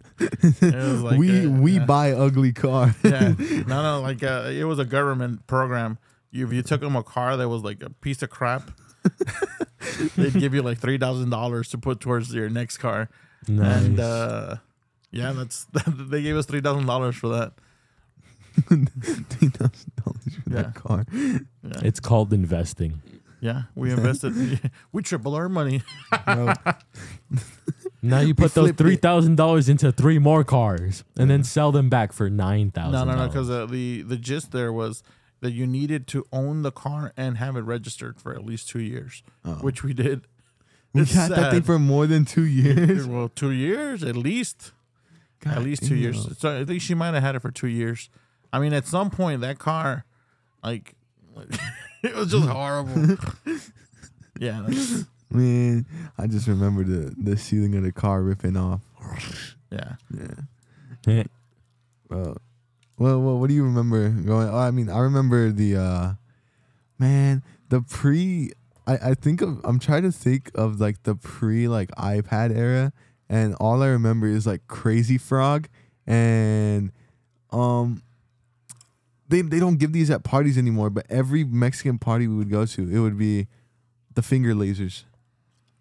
[0.63, 2.95] Like, we uh, we uh, buy ugly car.
[3.03, 3.35] yeah.
[3.67, 5.99] No, no, like uh, it was a government program.
[6.31, 8.71] You, if you took them a car that was like a piece of crap,
[10.17, 13.09] they'd give you like three thousand dollars to put towards your next car.
[13.49, 13.83] nice.
[13.85, 14.57] And uh,
[15.11, 17.53] yeah, that's they gave us three thousand dollars for that.
[18.69, 20.63] Three thousand dollars for Yeah.
[20.63, 21.05] that car.
[21.13, 21.39] Yeah,
[21.83, 23.03] it's called investing.
[23.45, 23.63] Yeah.
[23.75, 24.33] We invested.
[24.93, 25.83] we triple our money.
[26.25, 26.55] Bro,
[28.03, 28.83] Now you put those flipped it.
[28.83, 32.93] three thousand dollars into three more cars and then sell them back for nine thousand.
[32.93, 33.29] No, no, no.
[33.29, 35.03] Because uh, the the gist there was
[35.41, 38.81] that you needed to own the car and have it registered for at least two
[38.81, 39.55] years, Oh.
[39.57, 40.23] which we did.
[40.95, 41.67] we It's had that thing sad.
[41.67, 43.07] for more than two years.
[43.07, 44.73] well, two years at least.
[45.45, 46.25] at God least two years.
[46.25, 46.35] damn.
[46.37, 48.09] So I think she might have had it for two years.
[48.53, 50.05] I mean, at some point, that car,
[50.63, 50.95] like,
[52.11, 53.17] it was just horrible.
[54.39, 55.85] yeah, that's- Man,
[56.17, 58.83] I just remember the the ceiling of the car ripping off.
[59.73, 59.95] yeah.
[60.17, 60.35] Yeah.
[61.09, 61.25] Eh,
[62.09, 62.37] Bro.
[62.99, 64.49] Well, well, what do you remember going?
[64.49, 66.13] Oh, I mean, I remember the uh
[67.01, 68.53] man, the pre
[68.87, 72.93] I I think of I'm trying to think of like the pre like iPad era
[73.29, 75.67] and all I remember is like Crazy Frog
[76.07, 76.93] and
[77.51, 78.04] um
[79.29, 82.67] they they don't give these at parties anymore, but every Mexican party we would go
[82.67, 83.47] to, it would be
[84.15, 85.05] the finger lasers.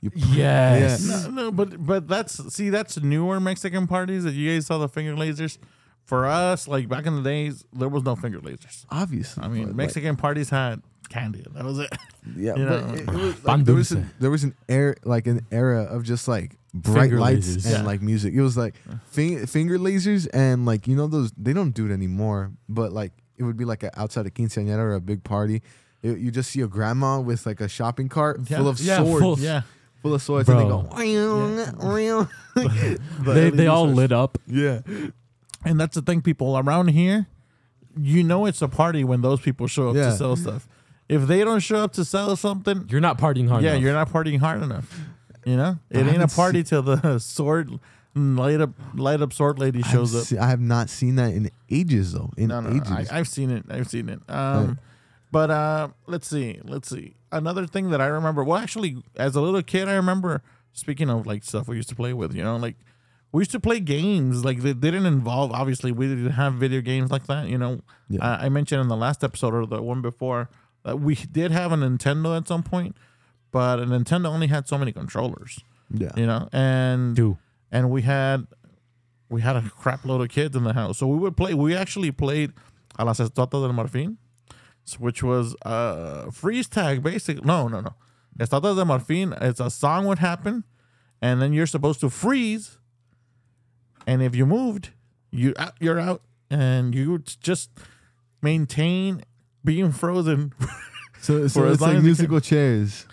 [0.01, 1.07] You Yes.
[1.07, 4.89] No, no, but but that's see, that's newer Mexican parties that you guys saw the
[4.89, 5.57] finger lasers.
[6.05, 8.85] For us, like back in the days, there was no finger lasers.
[8.91, 9.41] Obviously.
[9.41, 11.45] I mean, but, like, Mexican parties had candy.
[11.53, 11.89] That was it.
[12.35, 12.93] Yeah, You but know.
[12.93, 16.03] it, it was, like, there was an, there was an era like an era of
[16.03, 17.65] just like bright Finger lights lasers.
[17.67, 17.83] and Yeah.
[17.83, 18.33] like music.
[18.33, 18.75] It was like
[19.05, 22.51] fing- finger lasers and like you know those they don't do it anymore.
[22.67, 23.13] But like
[23.43, 25.61] it would be like a, outside a quinceañera or a big party.
[26.01, 28.57] It- you just see a grandma with like a shopping cart Yeah.
[28.57, 29.61] full of Yeah, swords, full- Yeah.
[30.01, 32.27] full of swords, and they go, "Wing, wing."
[33.25, 33.95] They they all lit.
[33.95, 34.37] lit up.
[34.47, 34.81] yeah,
[35.65, 37.27] And that's the thing, people around here,
[37.97, 40.09] you know it's a party when those people show up Yeah.
[40.11, 40.67] to sell stuff.
[41.09, 43.63] If they don't show up to sell something, You're not partying hard.
[43.63, 43.81] yeah, enough.
[43.83, 44.99] you're not partying hard enough.
[45.45, 47.79] You know, it ain't a party till the sword
[48.15, 50.23] light up, light up sword lady I've shows up.
[50.25, 52.31] se- I have not seen that in ages though.
[52.37, 53.65] In No, no, no, ages, I, I've seen it.
[53.69, 54.19] I've seen it.
[54.29, 54.77] Um, Right.
[55.31, 57.15] but uh, let's see, let's see.
[57.31, 58.43] Another thing that I remember.
[58.43, 60.41] Well, actually, as a little kid, I remember.
[60.75, 62.75] Speaking of like stuff we used to play with, you know, like
[63.31, 65.51] we used to play games like they didn't involve.
[65.51, 67.47] Obviously, we didn't have video games like that.
[67.47, 68.25] You know, Yeah.
[68.25, 70.49] I, I mentioned in the last episode or the one before
[70.83, 72.95] that we did have a Nintendo at some point,
[73.51, 75.59] but a Nintendo only had so many controllers.
[75.91, 76.09] Yeah.
[76.17, 77.37] You know, and Two.
[77.73, 78.47] And we had
[79.29, 80.99] we had a crap load of kids in the house.
[80.99, 81.53] So we would play.
[81.53, 82.53] We actually played
[82.97, 84.15] a las estatuas del marfil,
[84.99, 87.03] which was uh freeze tag.
[87.03, 87.43] Basic.
[87.43, 87.95] No, no, no.
[88.39, 89.35] Estatuas del marfil.
[89.41, 90.63] It's a song would happen,
[91.21, 92.77] and then you're supposed to freeze.
[94.05, 94.91] And if you moved,
[95.31, 96.21] you you're out,
[96.51, 97.71] and you just
[98.41, 99.23] maintain
[99.65, 100.53] being frozen.
[101.23, 103.07] So, so it's like musical chairs.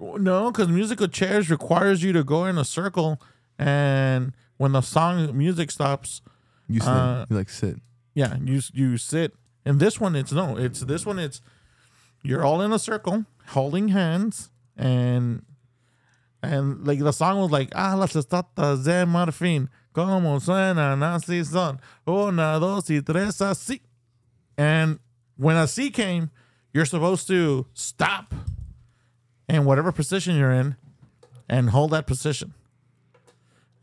[0.00, 3.22] No, because musical chairs requires you to go in a circle,
[3.58, 6.22] and when the song music stops,
[6.68, 6.88] You sit.
[6.88, 7.76] Uh, you like sit.
[8.14, 9.32] yeah, you you sit.
[9.64, 11.40] And this one, it's no, it's this one, it's
[12.22, 15.42] you're all in a circle, holding hands, and
[16.42, 21.80] and like the song was like ah las estatuas de marfil como suenan así son
[22.06, 23.80] una dos y tres así,
[24.58, 24.98] and
[25.36, 26.30] when a C came,
[26.72, 28.34] you're supposed to stop
[29.48, 30.76] in whatever position you're in
[31.48, 32.52] and hold that position.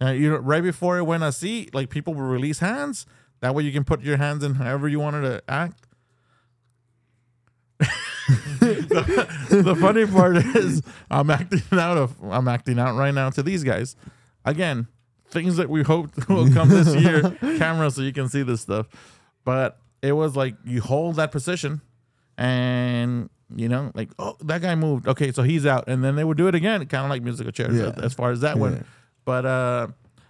[0.01, 3.05] Uh, you know, right before it went a C, like people will release hands.
[3.41, 5.85] That way you can put your hands in however you wanted to act.
[8.59, 13.43] the, the funny part is I'm acting out of I'm acting out right now to
[13.43, 13.95] these guys.
[14.45, 14.87] Again,
[15.29, 17.21] things that we hope will come this year,
[17.57, 18.87] camera so you can see this stuff.
[19.43, 21.81] But it was like you hold that position
[22.37, 25.07] and you know, like, oh, that guy moved.
[25.07, 25.83] Okay, so he's out.
[25.87, 27.91] And then they would do it again, kind of like musical chairs Yeah.
[28.03, 28.61] as far as that Yeah.
[28.61, 28.85] went.
[29.25, 29.87] But uh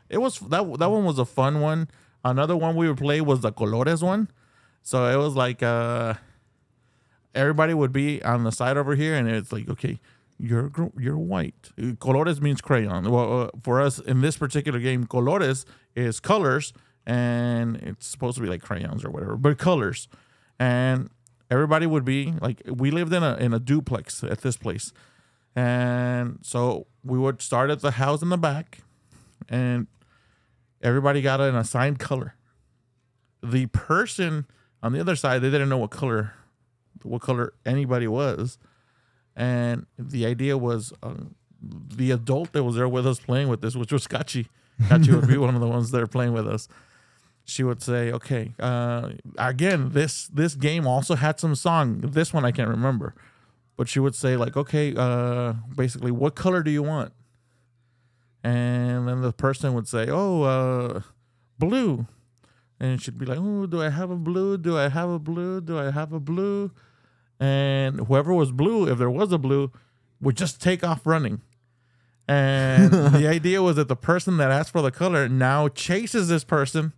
[0.10, 1.90] it was that that one was a fun one.
[2.24, 4.30] Another one we would play was the colores one.
[4.84, 6.16] So it was like uh
[7.34, 10.00] everybody would be on the side over here and it's like okay
[10.38, 15.66] you're you're white colores means crayon well uh, for us in this particular game colores
[15.96, 16.74] is colors
[17.06, 20.08] and it's supposed to be like crayons or whatever but colors
[20.60, 21.10] and
[21.50, 24.92] everybody would be like we lived in a in a duplex at this place
[25.56, 28.80] and so we would start at the house in the back
[29.50, 29.88] and
[30.82, 32.36] everybody got an assigned color.
[33.44, 34.46] The person
[34.84, 36.34] on the other side they didn't know what color
[37.04, 38.58] what color anybody was.
[39.36, 43.76] And the idea was um, the adult that was there with us playing with this
[43.76, 44.48] which was Scotchy.
[44.86, 46.68] Scotchy would be one of the ones there playing with us.
[47.46, 52.02] She would say okay uh, again this this game also had some song.
[52.02, 53.16] This one i can't remember
[53.82, 57.14] but she would say like okay uh, basically what color do you want?
[58.44, 61.02] And then the person would say oh uh,
[61.58, 62.06] blue.
[62.80, 64.60] And she'd be like oh do i have a blue?
[64.60, 65.62] Do i have a blue?
[65.62, 66.70] Do i have a blue?
[67.40, 69.72] And whoever was blue if there was a blue
[70.22, 71.42] would just take off running.
[72.28, 76.44] And the idea was that the person that asked for the color now chases this
[76.44, 76.94] person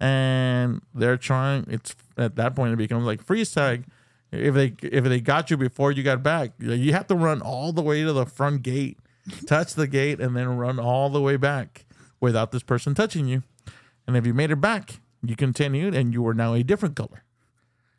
[0.00, 3.84] and they're trying it's at that point it becomes like freeze tag
[4.32, 7.72] if they if they got you before you got back you have to run all
[7.72, 8.98] the way to the front gate
[9.46, 11.84] touch the gate and then run all the way back
[12.20, 13.42] without this person touching you
[14.06, 17.22] and if you made it back you continued and you were now a different color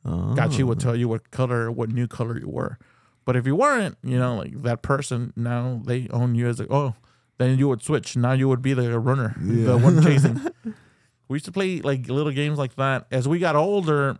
[0.05, 0.33] Oh.
[0.35, 2.77] Gotchi would tell you what color, what new color you were.
[3.25, 6.67] But if you weren't, you know, like that person, now they own you as a,
[6.69, 6.95] oh,
[7.37, 8.17] then you would switch.
[8.17, 10.41] Now you would be the runner, the one chasing.
[11.29, 13.07] we used to play like little games like that.
[13.11, 14.17] As we got older,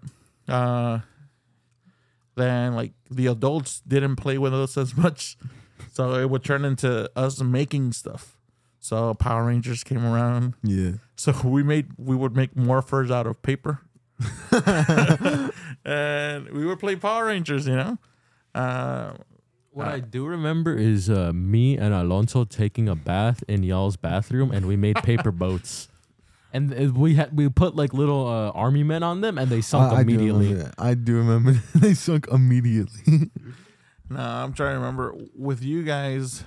[0.48, 1.00] uh,
[2.36, 5.38] then like the adults didn't play with us as much.
[5.92, 8.38] So it would turn into us making stuff.
[8.80, 10.56] So Power Rangers came around.
[10.64, 10.94] Yeah.
[11.16, 13.82] So we made we would make morphers out of paper.
[15.86, 17.98] and we would play Power Rangers, you know.
[18.56, 19.14] Uh,
[19.72, 24.52] What I do remember is uh, me and Alonso taking a bath in y'all's bathroom,
[24.52, 25.88] and we made paper boats.
[26.54, 29.92] And we had we put like little uh, army men on them, and they sunk
[29.92, 30.48] I, I do immediately.
[30.50, 30.76] remember that.
[30.78, 33.02] I do remember they sunk immediately.
[34.10, 36.44] no, I'm trying to remember with you guys.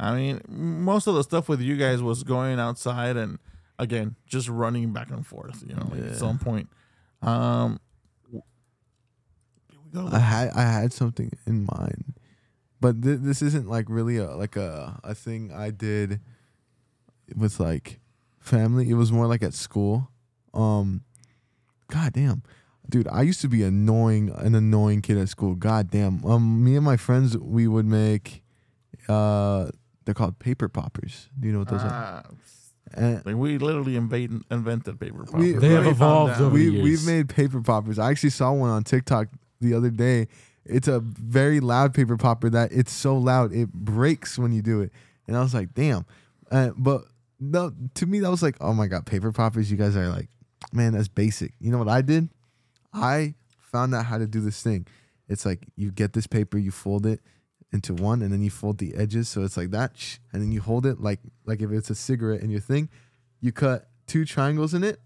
[0.00, 3.38] I mean, most of the stuff with you guys was going outside and
[3.78, 5.62] again just running back and forth.
[5.66, 6.70] You know, like at some point.
[7.20, 7.78] Um,
[8.24, 8.42] w-
[9.84, 12.14] we go I had I had something in mind,
[12.80, 16.20] but th- this isn't like really a like a a thing I did
[17.36, 18.00] with like
[18.42, 18.90] family.
[18.90, 20.08] It was more like at school.
[20.54, 21.02] Um,
[21.90, 22.42] god damn,
[22.88, 25.54] dude, I used to be annoying an annoying kid at school.
[25.54, 26.24] God damn.
[26.26, 28.42] Um, me and my friends we would make
[29.08, 29.68] uh
[30.04, 31.28] they're called paper poppers.
[31.38, 31.90] Do you know what those are?
[31.90, 32.22] Ah,
[32.94, 35.22] And like we literally invade, invented paper.
[35.32, 35.60] We- poppers.
[35.60, 37.98] They have evolved over we the we've made paper poppers.
[37.98, 39.28] I actually saw one on TikTok
[39.60, 40.26] the other day.
[40.64, 44.80] It's a very loud paper popper that it's so loud it breaks when you do
[44.80, 44.92] it.
[45.26, 46.04] And I was like, damn.
[46.50, 47.04] Uh, but
[47.42, 49.70] no, to me that was like, oh my god, paper poppers.
[49.70, 50.28] You guys are like,
[50.72, 51.52] man, that's basic.
[51.60, 52.28] You know what I did?
[52.92, 54.86] I found out how to do this thing.
[55.28, 57.20] It's like you get this paper, you fold it
[57.72, 59.92] into one, and then you fold the edges, so it's like that,
[60.32, 62.88] and then you hold it like like if it's a cigarette in your thing,
[63.40, 65.00] you cut two triangles in it,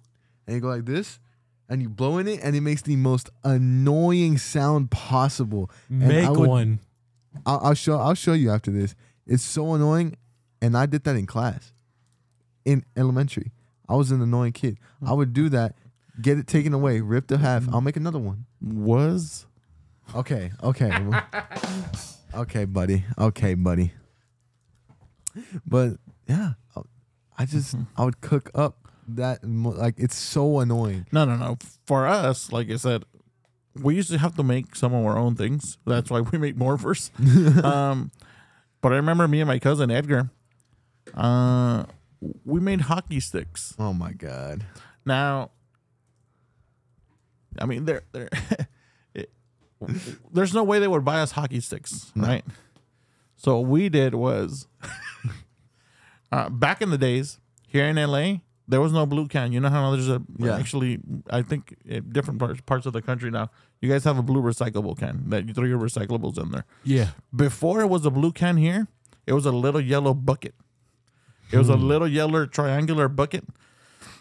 [0.47, 1.21] and you go like this,
[1.69, 5.71] and you blow in it, and it makes the most annoying sound possible.
[5.89, 6.81] And I Make would- one.
[7.45, 8.95] I'll, I'll show I'll show you after this.
[9.27, 10.17] It's so annoying,
[10.61, 11.73] and I did that in class,
[12.67, 13.53] in elementary.
[13.89, 14.77] I was an annoying kid.
[15.07, 15.75] I would do that,
[16.21, 17.67] get it taken away, ripped a half.
[17.73, 18.45] I'll make another one.
[18.61, 19.47] Was
[20.15, 20.93] Okay, okay,
[22.35, 23.05] okay, buddy.
[23.19, 23.93] Okay, buddy.
[25.67, 25.95] But
[26.29, 26.53] yeah,
[27.39, 31.07] I- just I would cook up that mo- like it's so annoying.
[31.13, 31.59] no, no, no.
[31.87, 33.05] For us, like I said,
[33.75, 35.77] we used to have to make some of our own things.
[35.87, 37.11] That's why we make morphers.
[37.65, 38.11] um,
[38.81, 40.31] but I remember me and my cousin Edgar.
[41.15, 41.85] Uh,
[42.45, 43.75] we made hockey sticks.
[43.79, 44.65] Oh my god.
[45.05, 45.51] Now,
[47.59, 48.29] I mean, they're, they're
[50.33, 52.45] there's no way they would buy us hockey sticks, right?
[53.37, 54.67] So what we did was,
[56.33, 58.37] uh, back in the days here in LA,
[58.69, 59.53] there was no blue can.
[59.53, 60.57] You know how there's a Yeah.
[60.57, 60.99] actually,
[61.31, 61.77] I think
[62.11, 63.51] different parts parts of the country now,
[63.81, 66.65] you guys have a blue recyclable can that you throw your recyclables in there.
[66.83, 67.11] Yeah.
[67.35, 68.89] Before it was a blue can here,
[69.27, 70.55] it was a little yellow bucket.
[71.53, 73.45] It was a little yellow triangular bucket.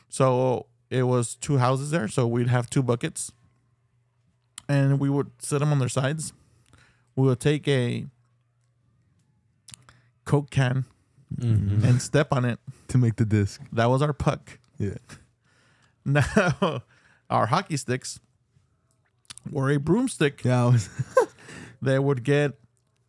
[0.10, 2.08] So it was two houses there.
[2.08, 3.32] So we'd have two buckets.
[4.70, 6.34] And we would sit them on their sides.
[7.16, 8.06] We would take a
[10.26, 10.86] Coke can
[11.36, 11.84] Mhm.
[11.84, 12.60] and step on it.
[12.90, 13.62] To make the disc.
[13.72, 14.60] That was our puck.
[14.78, 14.96] Yeah.
[16.08, 16.84] Now,
[17.32, 18.20] our hockey sticks
[19.50, 20.88] were a broomstick Yeah, I was
[21.82, 22.60] that would get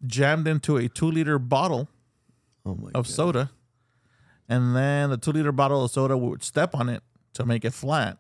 [0.07, 1.89] jammed into a two liter bottle
[2.65, 3.07] Oh my of god.
[3.07, 3.51] soda,
[4.49, 7.03] and then the two liter bottle of soda we would step on it
[7.35, 8.19] to make it flat,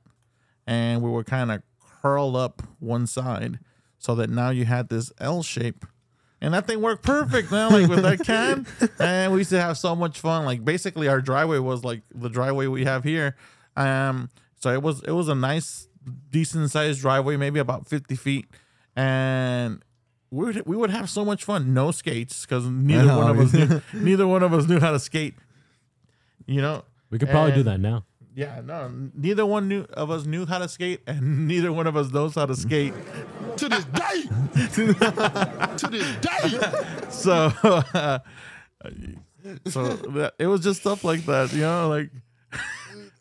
[0.67, 1.63] and we would kind of
[2.03, 3.59] curl up one side
[3.99, 5.85] so that now you had this L shape.
[6.41, 7.73] And that thing worked perfect, man.
[7.73, 8.67] Like with that can,
[9.01, 10.45] and we used to have so much fun.
[10.45, 13.37] Like basically, our driveway was like the driveway we have here.
[13.75, 15.89] Um, so it was it was a nice,
[16.31, 18.47] decent sized driveway, maybe about fifty feet,
[18.95, 19.83] and
[20.31, 21.73] we would we would have so much fun.
[21.73, 24.99] No skates because neither one of us knew, neither one of us knew how to
[24.99, 25.35] skate.
[26.47, 28.05] You know, We could probably do that now.
[28.35, 31.97] yeah, no, neither one knew of us knew how to skate, and neither one of
[31.97, 32.95] us knows how to skate.
[33.57, 34.23] to this day.
[34.73, 36.61] to this day.
[37.11, 37.51] So,
[39.67, 41.89] so that, it was just stuff like that, you know.
[41.89, 42.11] Like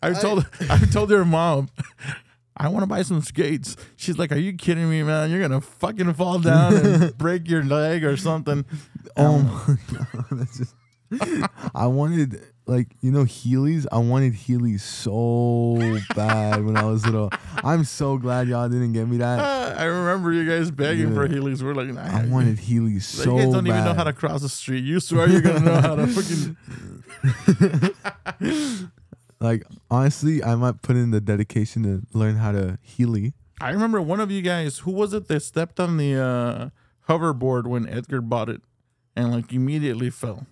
[0.02, 1.70] I told, I told her mom,
[2.58, 3.76] I want to buy some skates.
[3.96, 5.30] She's like, "Are you kidding me, man?
[5.32, 8.66] You're gonna fucking fall down and break your leg or something."
[9.18, 10.26] Oh Um, my god.
[10.32, 10.76] That's just
[11.74, 13.86] I wanted like you know Heelys.
[13.92, 15.78] I wanted Heelys so
[16.16, 17.30] bad when I was little.
[17.64, 19.78] I'm so glad y'all didn't get me that.
[19.80, 21.38] I remember you guys begging for Yeah.
[21.38, 21.62] Heelys.
[21.62, 23.70] We're like, nah, I wanted Heelys Like, so you guys don't bad.
[23.72, 24.84] even know how to cross the street.
[24.84, 26.58] You swear you're gonna know how to fucking.
[29.42, 33.34] Like honestly, I might put in the dedication to learn how to Heely.
[33.60, 34.80] I remember one of you guys.
[34.80, 36.70] Who was it that stepped on the uh,
[37.12, 38.62] hoverboard when Edgar bought it,
[39.16, 40.48] and like immediately fell?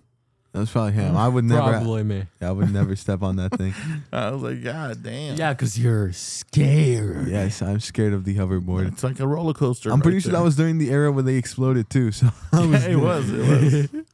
[0.54, 1.16] That was probably him.
[1.16, 1.68] I would never.
[1.72, 2.26] Probably me.
[2.40, 3.74] I would never step on that thing.
[4.12, 5.34] I was like, God damn.
[5.36, 7.26] Yeah, because you're scared.
[7.26, 8.86] Yes, I'm scared of the hoverboard.
[8.86, 9.90] It's like a roller coaster.
[9.90, 10.40] I'm pretty right sure there.
[10.40, 12.12] that was during the era where they exploded too.
[12.12, 13.30] So I was, it was.
[13.32, 13.40] It
[13.92, 14.04] was.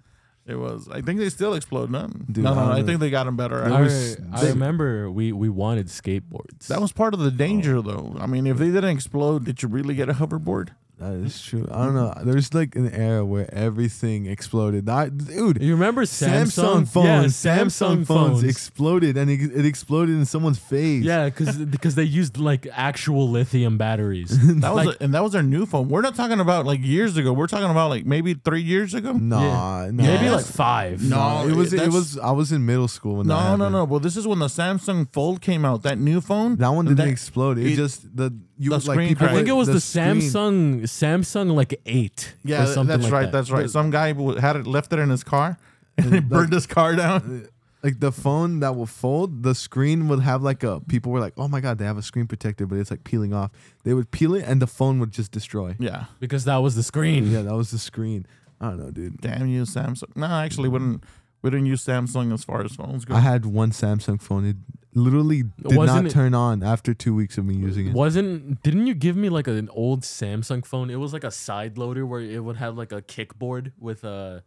[0.46, 0.88] It was.
[0.88, 2.06] I think they still explode now.
[2.06, 3.62] Dude, no, no, I I think they got them better.
[3.62, 6.68] I, was- I remember we, we wanted skateboards.
[6.68, 7.82] that was part of the danger, oh.
[7.82, 8.16] though.
[8.18, 10.70] I mean, if they didn't explode, did you really get a hoverboard?
[11.00, 11.66] That is true.
[11.70, 12.12] I don't know.
[12.24, 14.86] There's like an era where everything exploded.
[14.86, 20.14] I, dude, You remember Samsung, Samsung, phones, Yeah, Samsung, phones, exploded, and it, it exploded
[20.16, 21.02] in someone's face.
[21.02, 24.30] yeah, because because they used like actual lithium batteries.
[24.60, 25.88] That was, Like- a, and that was our new phone.
[25.88, 27.32] We're not talking about like years ago.
[27.32, 29.12] We're talking about like maybe three years ago.
[29.14, 29.90] Nah, nah.
[30.04, 31.02] Maybe like five.
[31.02, 31.72] No, it was.
[31.72, 32.18] It was.
[32.18, 33.84] I was in middle school when that No, no, no.
[33.84, 35.82] Well, this is when the Samsung Fold came out.
[35.82, 36.56] That new phone.
[36.56, 37.56] That one didn't that- explode.
[37.56, 39.26] It, it- just the you the like screen people.
[39.26, 42.34] I think it was the, screen- Samsung Samsung like eight.
[42.44, 43.22] Yeah, or something that's like right.
[43.24, 43.32] that.
[43.32, 43.70] That's right.
[43.70, 44.08] Some guy
[44.38, 45.56] had it left it in his car,
[45.96, 47.48] and And he burned his car down.
[47.82, 50.80] Like the phone that will fold, the screen would have like a.
[50.80, 53.32] People were like, "Oh my god, they have a screen protector, but it's like peeling
[53.32, 53.52] off."
[53.84, 55.76] They would peel it, and the phone would just destroy.
[55.78, 56.04] Yeah.
[56.18, 57.30] because that was the screen.
[57.32, 58.26] Yeah, that was the screen.
[58.60, 59.22] I don't know, dude.
[59.22, 60.14] Damn you, Samsung.
[60.14, 61.04] No, I actually, we didn't.
[61.42, 63.14] We didn't use Samsung as far as phones go.
[63.14, 64.44] I had one Samsung phone.
[64.44, 64.56] It
[64.94, 67.94] literally did Wasn't not it- turn on after two weeks of me using it.
[67.94, 70.90] Wasn't didn't you give me like an old Samsung phone?
[70.90, 74.42] It was like a side loader where it would have like a kickboard with a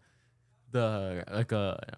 [0.71, 1.97] the like a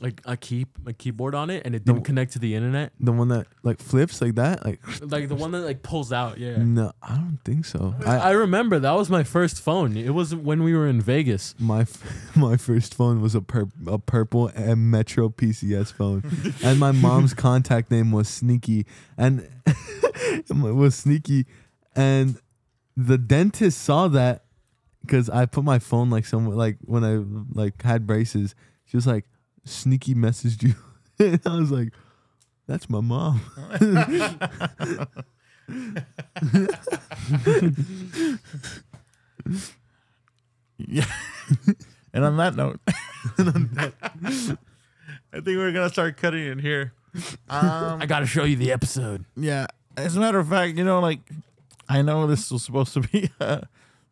[0.00, 2.02] like a key a keyboard on it and it didn't No.
[2.02, 2.92] connect to the internet.
[3.00, 6.38] The one that like flips like that, like Like the one that like pulls out.
[6.38, 6.56] Yeah.
[6.58, 7.94] no, I don't think so.
[8.06, 9.96] I, I, remember that was my first phone.
[9.96, 11.54] It was when we were in Vegas.
[11.58, 16.22] my f- my first phone was a pur- a purple and Metro PCS phone,
[16.62, 18.86] and my mom's contact name was Sneaky,
[19.16, 21.46] and it was Sneaky,
[21.96, 22.38] and
[22.96, 24.44] the dentist saw that
[25.02, 27.22] because I put my phone like somewhere like when I
[27.58, 28.54] like had braces.
[28.86, 29.24] She was like,
[29.64, 30.74] "Sneaky messaged you,"
[31.18, 31.92] and I was like,
[32.66, 33.40] "That's my mom."
[40.78, 41.06] Yeah.
[42.12, 43.92] and on that note, I
[45.32, 46.92] think we're gonna start cutting it here.
[47.48, 49.24] Um, I got to show you the episode.
[49.36, 49.66] yeah.
[49.96, 51.18] As a matter of fact, you know, like
[51.88, 53.62] I know this was supposed to be uh,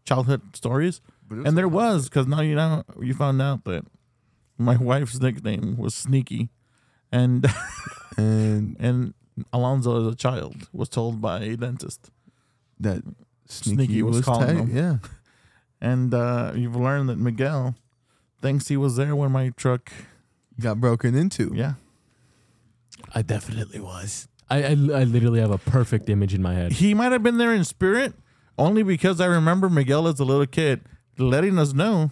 [0.04, 3.84] childhood stories, and there was because now you know you found out that
[4.58, 6.50] my wife's nickname was Sneaky,
[7.12, 7.46] and
[8.16, 9.14] and and
[9.52, 12.10] Alonso as a child was told by a dentist,
[12.80, 13.02] that
[13.46, 14.56] Sneaky, Sneaky was was, calling tight.
[14.56, 14.76] him.
[14.76, 14.96] Yeah.
[15.80, 17.74] and uh, you've learned that Miguel
[18.40, 19.92] thinks he was there when my truck.
[20.58, 21.52] got broken into.
[21.54, 21.74] Yeah.
[23.14, 24.26] I definitely was.
[24.48, 26.72] I, I, I literally have a perfect image in my head.
[26.72, 28.14] he might have been there in spirit
[28.58, 30.80] only because I remember Miguel as a little kid
[31.18, 32.10] letting us know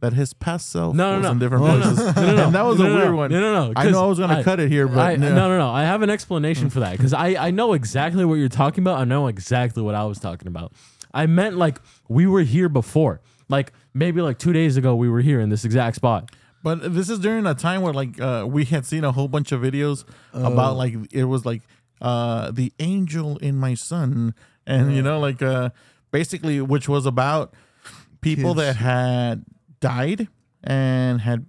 [0.00, 1.30] that his past self No, no, was no.
[1.32, 2.16] in different No, no, places.
[2.16, 2.44] no, no, no.
[2.46, 3.16] and that was No, a no, weird no.
[3.16, 3.30] one.
[3.30, 5.16] No, no, no, I know 'cause I was going to cut it here, but I,
[5.16, 5.28] no.
[5.34, 5.70] no, no, no.
[5.70, 8.98] I have an explanation for that because I, I know exactly what you're talking about.
[8.98, 10.72] I know exactly what I was talking about.
[11.14, 13.20] I meant like we were here before.
[13.48, 16.30] Like maybe like two days ago, we were here in this exact spot.
[16.62, 19.52] But this is during a time where like uh, we had seen a whole bunch
[19.52, 21.62] of videos about like it was like
[22.02, 24.34] uh, the angel in my son,
[24.66, 25.70] and you know like uh,
[26.10, 27.54] basically which was about
[28.20, 28.66] people Kids.
[28.66, 29.44] that had
[29.90, 30.28] died
[30.64, 31.46] and had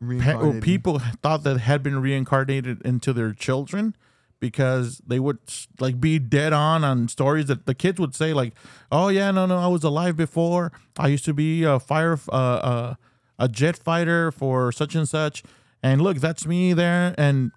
[0.00, 3.94] pe- or people thought that had been reincarnated into their children
[4.40, 5.38] because they would
[5.78, 8.52] like be dead on on stories that the kids would say like
[8.90, 10.72] oh yeah no no i was alive before.
[10.98, 12.94] I used to be a fire uh, uh,
[13.38, 15.42] a jet fighter for such and such.
[15.82, 17.14] And look that's me there.
[17.16, 17.52] And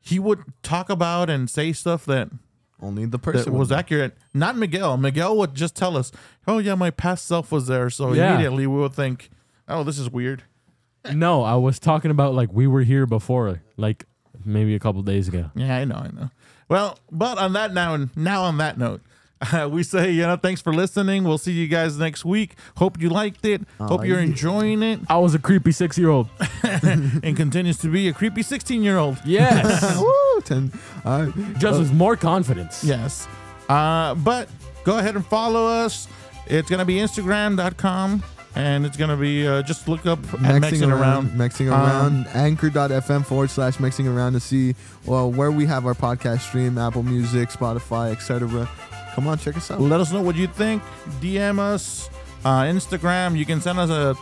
[0.00, 2.28] he would talk about and say stuff that
[2.80, 4.16] only the that person was would- accurate.
[4.34, 4.96] Not miguel.
[4.96, 6.10] Miguel would just tell us
[6.48, 7.88] oh yeah my past self was there.
[7.90, 8.30] So Yeah.
[8.34, 9.30] immediately we would think
[9.68, 10.42] oh this is weird
[11.12, 14.06] No, I was talking about like we were here before, like
[14.44, 15.50] maybe a couple days ago.
[15.54, 16.30] Yeah, I know, I know.
[16.68, 19.02] Well, but on that now, and now on that note,
[19.52, 21.24] uh, we say you know thanks for listening.
[21.24, 22.56] We'll see you guys next week.
[22.78, 23.60] Hope you liked it.
[23.78, 26.28] Hope you're enjoying it, I was a creepy six year old.
[26.62, 29.18] and continues to be a creepy 16 year old.
[29.26, 30.72] Yes, Woo, ten.
[31.04, 31.58] All right.
[31.58, 32.82] just with more confidence.
[32.82, 33.28] Yes.
[33.68, 34.48] Uh, but
[34.84, 36.08] go ahead and follow us.
[36.46, 38.22] It's gonna be Instagram.com,
[38.56, 41.36] and it's gonna be uh, just look up and mixing around.
[41.36, 42.26] Mixing Um, around.
[42.34, 44.74] Anchor.fm forward slash mixing around to see
[45.06, 48.68] well where we have our podcast stream, Apple Music, Spotify, etc.
[49.14, 49.80] Come on, check us out.
[49.80, 50.82] Let us know what you think.
[51.20, 52.08] DM us,
[52.44, 53.36] uh, Instagram.
[53.36, 54.16] You can send us a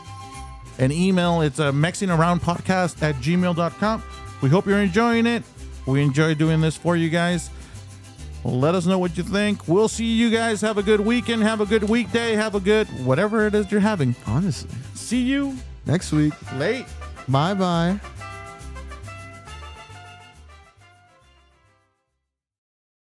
[0.78, 1.40] an email.
[1.42, 4.02] It's a mixing around podcast at gmail.com.
[4.42, 5.42] We hope you're enjoying it.
[5.86, 7.50] We enjoy doing this for you guys.
[8.44, 9.68] Let us know what you think.
[9.68, 10.60] We'll see you guys.
[10.62, 11.42] Have a good weekend.
[11.42, 12.34] Have a good weekday.
[12.34, 14.14] Have a good whatever it is you're having.
[14.26, 14.70] Honestly.
[14.94, 16.32] See you Next week.
[16.54, 16.86] late.
[17.28, 18.00] Bye bye.